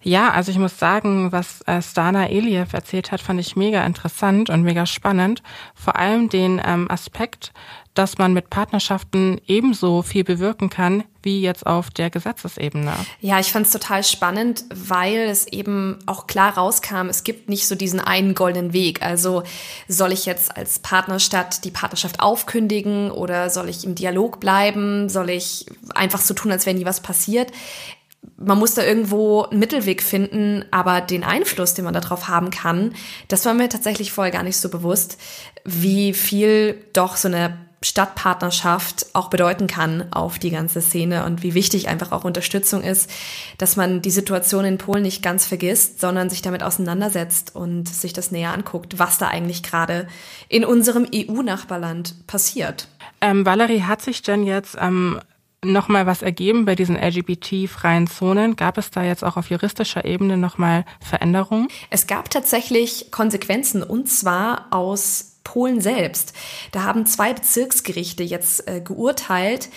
Ja, 0.03 0.31
also 0.31 0.51
ich 0.51 0.59
muss 0.59 0.79
sagen, 0.79 1.33
was 1.33 1.63
äh, 1.63 1.81
Stana 1.81 2.29
Eliev 2.29 2.73
erzählt 2.73 3.13
hat, 3.13 3.21
fand 3.21 3.41
ich 3.41 3.57
mega 3.57 3.85
interessant 3.85 4.51
und 4.51 4.63
mega 4.63 4.87
spannend. 4.87 5.43
Vor 5.75 5.97
allem 5.97 6.29
den 6.29 6.61
ähm, 6.65 6.91
Aspekt, 6.91 7.53
dass 7.95 8.19
man 8.19 8.33
mit 8.33 8.49
Partnerschaften 8.49 9.41
ebenso 9.47 10.03
viel 10.03 10.25
bewirken 10.25 10.71
kann 10.71 11.05
wie 11.23 11.41
jetzt 11.41 11.67
auf 11.67 11.91
der 11.91 12.11
Gesetzesebene. 12.11 12.93
Ja, 13.21 13.39
ich 13.39 13.53
fand 13.53 13.67
es 13.67 13.73
total 13.73 14.03
spannend, 14.03 14.65
weil 14.75 15.29
es 15.29 15.47
eben 15.47 15.99
auch 16.07 16.27
klar 16.27 16.55
rauskam, 16.55 17.09
es 17.09 17.23
gibt 17.23 17.49
nicht 17.49 17.69
so 17.69 17.75
diesen 17.75 18.01
einen 18.01 18.35
goldenen 18.35 18.73
Weg. 18.73 19.03
Also 19.03 19.45
soll 19.87 20.13
ich 20.13 20.27
jetzt 20.27 20.57
als 20.57 20.81
Partnerstadt 20.81 21.65
die 21.65 21.71
Partnerschaft 21.71 22.21
aufkündigen 22.21 23.11
oder 23.11 23.51
soll 23.51 23.69
ich 23.69 23.85
im 23.85 23.95
Dialog 23.95 24.41
bleiben? 24.41 25.09
Soll 25.09 25.31
ich 25.31 25.67
einfach 25.95 26.21
so 26.21 26.35
tun, 26.35 26.51
als 26.51 26.67
wäre 26.67 26.77
nie 26.77 26.87
was 26.87 27.01
passiert? 27.01 27.53
Man 28.37 28.59
muss 28.59 28.75
da 28.75 28.83
irgendwo 28.83 29.43
einen 29.45 29.59
Mittelweg 29.59 30.03
finden, 30.03 30.65
aber 30.71 31.01
den 31.01 31.25
Einfluss, 31.25 31.75
den 31.75 31.85
man 31.85 31.95
darauf 31.95 32.29
haben 32.29 32.51
kann, 32.51 32.95
das 33.29 33.45
war 33.47 33.55
mir 33.55 33.69
tatsächlich 33.69 34.13
vorher 34.13 34.33
gar 34.33 34.43
nicht 34.43 34.57
so 34.57 34.69
bewusst, 34.69 35.19
wie 35.65 36.13
viel 36.13 36.85
doch 36.93 37.17
so 37.17 37.29
eine 37.29 37.57
Stadtpartnerschaft 37.85 39.07
auch 39.13 39.29
bedeuten 39.29 39.67
kann 39.67 40.13
auf 40.13 40.39
die 40.39 40.51
ganze 40.51 40.81
Szene 40.81 41.25
und 41.25 41.43
wie 41.43 41.55
wichtig 41.55 41.89
einfach 41.89 42.13
auch 42.13 42.25
Unterstützung 42.25 42.83
ist, 42.83 43.11
dass 43.59 43.77
man 43.77 44.03
die 44.03 44.11
Situation 44.11 44.65
in 44.65 44.79
Polen 44.79 45.03
nicht 45.03 45.23
ganz 45.23 45.47
vergisst, 45.47 46.01
sondern 46.01 46.31
sich 46.31 46.43
damit 46.43 46.63
auseinandersetzt 46.63 47.57
und 47.57 47.89
sich 47.89 48.13
das 48.13 48.31
näher 48.31 48.53
anguckt, 48.53 48.99
was 48.99 49.19
da 49.19 49.29
eigentlich 49.29 49.63
gerade 49.63 50.07
in 50.49 50.65
unserem 50.65 51.09
EU-Nachbarland 51.13 52.27
passiert. 52.27 52.87
Ähm, 53.21 53.45
Valerie, 53.45 53.83
hat 53.83 54.03
sich 54.03 54.23
denn 54.23 54.45
jetzt 54.45 54.77
ähm, 54.81 55.21
nochmal 55.65 56.07
was 56.07 56.23
ergeben 56.23 56.65
bei 56.65 56.75
diesen 56.75 56.97
LGBT-freien 56.97 58.07
Zonen? 58.07 58.57
Gab 58.57 58.79
es 58.79 58.91
da 58.91 59.03
jetzt 59.03 59.25
auch 59.25 59.37
auf 59.37 59.51
juristischer 59.51 60.05
Ebene 60.05 60.37
nochmal 60.37 60.85
Veränderungen? 61.01 61.69
Es 61.91 62.07
gab 62.07 62.31
tatsächlich 62.31 63.11
Konsequenzen 63.11 63.83
und 63.83 64.09
zwar 64.09 64.67
aus 64.71 65.32
Polen 65.45 65.81
selbst. 65.81 66.33
Da 66.71 66.85
haben 66.85 67.07
zwei 67.07 67.33
Bezirksgerichte 67.33 68.23
jetzt 68.23 68.69
äh, 68.69 68.81
geurteilt. 68.81 69.69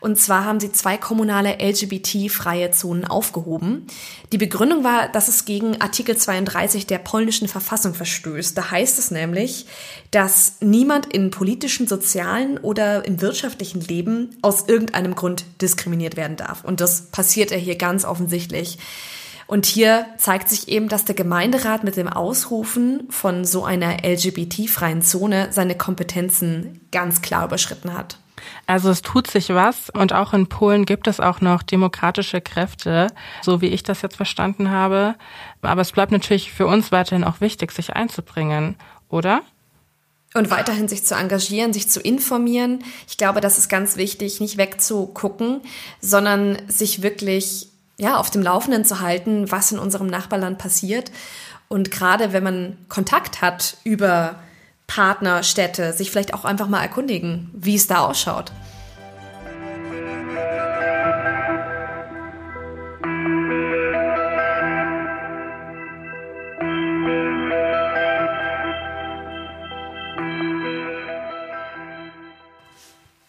Und 0.00 0.18
zwar 0.18 0.44
haben 0.44 0.60
sie 0.60 0.72
zwei 0.72 0.96
kommunale 0.96 1.58
LGBT-freie 1.60 2.70
Zonen 2.70 3.04
aufgehoben. 3.04 3.86
Die 4.32 4.38
Begründung 4.38 4.84
war, 4.84 5.08
dass 5.08 5.28
es 5.28 5.44
gegen 5.44 5.80
Artikel 5.80 6.16
32 6.16 6.86
der 6.86 6.98
polnischen 6.98 7.48
Verfassung 7.48 7.94
verstößt. 7.94 8.56
Da 8.56 8.70
heißt 8.70 8.98
es 8.98 9.10
nämlich, 9.10 9.66
dass 10.10 10.56
niemand 10.60 11.06
in 11.06 11.30
politischen, 11.30 11.86
sozialen 11.86 12.58
oder 12.58 13.04
im 13.04 13.20
wirtschaftlichen 13.20 13.80
Leben 13.80 14.36
aus 14.42 14.68
irgendeinem 14.68 15.14
Grund 15.14 15.44
diskriminiert 15.60 16.16
werden 16.16 16.36
darf. 16.36 16.64
Und 16.64 16.80
das 16.80 17.06
passiert 17.10 17.50
ja 17.50 17.56
hier 17.56 17.76
ganz 17.76 18.04
offensichtlich. 18.04 18.78
Und 19.46 19.66
hier 19.66 20.06
zeigt 20.16 20.48
sich 20.48 20.68
eben, 20.68 20.88
dass 20.88 21.04
der 21.04 21.14
Gemeinderat 21.14 21.84
mit 21.84 21.96
dem 21.96 22.08
Ausrufen 22.08 23.06
von 23.10 23.44
so 23.44 23.64
einer 23.64 24.04
LGBT-freien 24.04 25.02
Zone 25.02 25.48
seine 25.50 25.76
Kompetenzen 25.76 26.80
ganz 26.90 27.22
klar 27.22 27.44
überschritten 27.44 27.92
hat. 27.92 28.18
Also 28.66 28.90
es 28.90 29.02
tut 29.02 29.26
sich 29.26 29.50
was 29.50 29.90
und 29.90 30.12
auch 30.12 30.32
in 30.32 30.48
Polen 30.48 30.84
gibt 30.84 31.06
es 31.06 31.20
auch 31.20 31.40
noch 31.40 31.62
demokratische 31.62 32.40
Kräfte, 32.40 33.08
so 33.42 33.60
wie 33.60 33.68
ich 33.68 33.82
das 33.82 34.02
jetzt 34.02 34.16
verstanden 34.16 34.70
habe. 34.70 35.14
Aber 35.62 35.80
es 35.80 35.92
bleibt 35.92 36.12
natürlich 36.12 36.52
für 36.52 36.66
uns 36.66 36.92
weiterhin 36.92 37.24
auch 37.24 37.40
wichtig, 37.40 37.72
sich 37.72 37.94
einzubringen, 37.94 38.76
oder? 39.08 39.42
Und 40.34 40.50
weiterhin 40.50 40.88
sich 40.88 41.04
zu 41.04 41.14
engagieren, 41.14 41.72
sich 41.72 41.88
zu 41.88 42.00
informieren. 42.00 42.82
Ich 43.08 43.16
glaube, 43.16 43.40
das 43.40 43.56
ist 43.58 43.68
ganz 43.68 43.96
wichtig, 43.96 44.40
nicht 44.40 44.56
wegzugucken, 44.56 45.60
sondern 46.00 46.58
sich 46.68 47.02
wirklich 47.02 47.68
ja, 47.98 48.16
auf 48.16 48.30
dem 48.30 48.42
Laufenden 48.42 48.84
zu 48.84 49.00
halten, 49.00 49.50
was 49.50 49.72
in 49.72 49.78
unserem 49.78 50.06
Nachbarland 50.06 50.58
passiert. 50.58 51.10
Und 51.68 51.90
gerade 51.90 52.32
wenn 52.32 52.42
man 52.42 52.76
Kontakt 52.88 53.40
hat 53.40 53.76
über 53.84 54.36
Partnerstädte, 54.86 55.92
sich 55.92 56.10
vielleicht 56.10 56.34
auch 56.34 56.44
einfach 56.44 56.68
mal 56.68 56.82
erkundigen, 56.82 57.50
wie 57.54 57.74
es 57.74 57.86
da 57.86 58.00
ausschaut. 58.00 58.52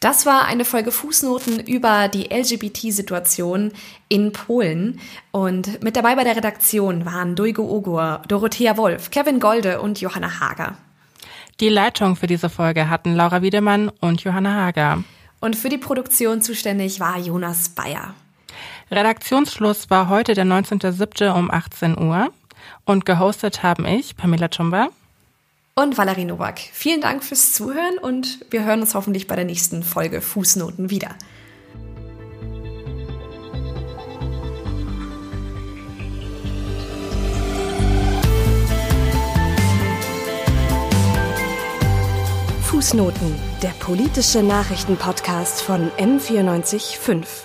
Das 0.06 0.28
war 0.28 0.46
eine 0.46 0.66
Folge 0.66 0.92
Fußnoten 0.92 1.62
über 1.62 2.10
die 2.10 2.26
LGBT-Situation 2.26 3.72
in 4.08 4.34
Polen. 4.34 5.00
Und 5.32 5.82
mit 5.82 5.96
dabei 5.96 6.14
bei 6.14 6.24
der 6.24 6.36
Redaktion 6.36 7.08
waren 7.08 7.36
Duigo 7.36 7.64
Ogur, 7.64 8.22
Dorothea 8.28 8.78
Wolf, 8.78 9.10
Kevin 9.10 9.40
Golde 9.40 9.82
und 9.82 10.00
Johanna 10.00 10.40
Hager. 10.40 10.78
Die 11.60 11.70
Leitung 11.70 12.16
für 12.16 12.28
diese 12.28 12.52
Folge 12.52 12.88
hatten 12.88 13.16
Laura 13.16 13.42
Wiedemann 13.42 13.90
und 14.00 14.24
Johanna 14.24 14.54
Hager. 14.54 15.04
Und 15.40 15.56
für 15.56 15.70
die 15.70 15.80
Produktion 15.80 16.44
zuständig 16.44 17.00
war 17.00 17.18
Jonas 17.18 17.70
Bayer. 17.70 18.14
Redaktionsschluss 18.92 19.90
war 19.90 20.08
heute 20.08 20.36
der 20.36 20.46
19.07. 20.46 21.32
um 21.32 21.50
18 21.50 21.98
Uhr. 21.98 22.32
Und 22.86 23.08
gehostet 23.08 23.64
haben 23.64 23.88
ich, 23.88 24.16
Pamela 24.16 24.50
Chumba. 24.50 24.90
Und 25.78 25.98
Valerie 25.98 26.24
Nowak. 26.24 26.58
Vielen 26.72 27.02
Dank 27.02 27.22
fürs 27.22 27.52
Zuhören 27.52 27.98
und 27.98 28.40
wir 28.50 28.64
hören 28.64 28.80
uns 28.80 28.96
hoffentlich 28.96 29.28
bei 29.28 29.36
der 29.36 29.44
nächsten 29.44 29.84
Folge 29.84 30.22
Fußnoten 30.22 30.90
wieder. 30.90 31.10
Fußnoten, 42.62 43.36
der 43.62 43.74
politische 43.80 44.44
Nachrichtenpodcast 44.44 45.62
von 45.62 45.92
M945. 45.98 47.45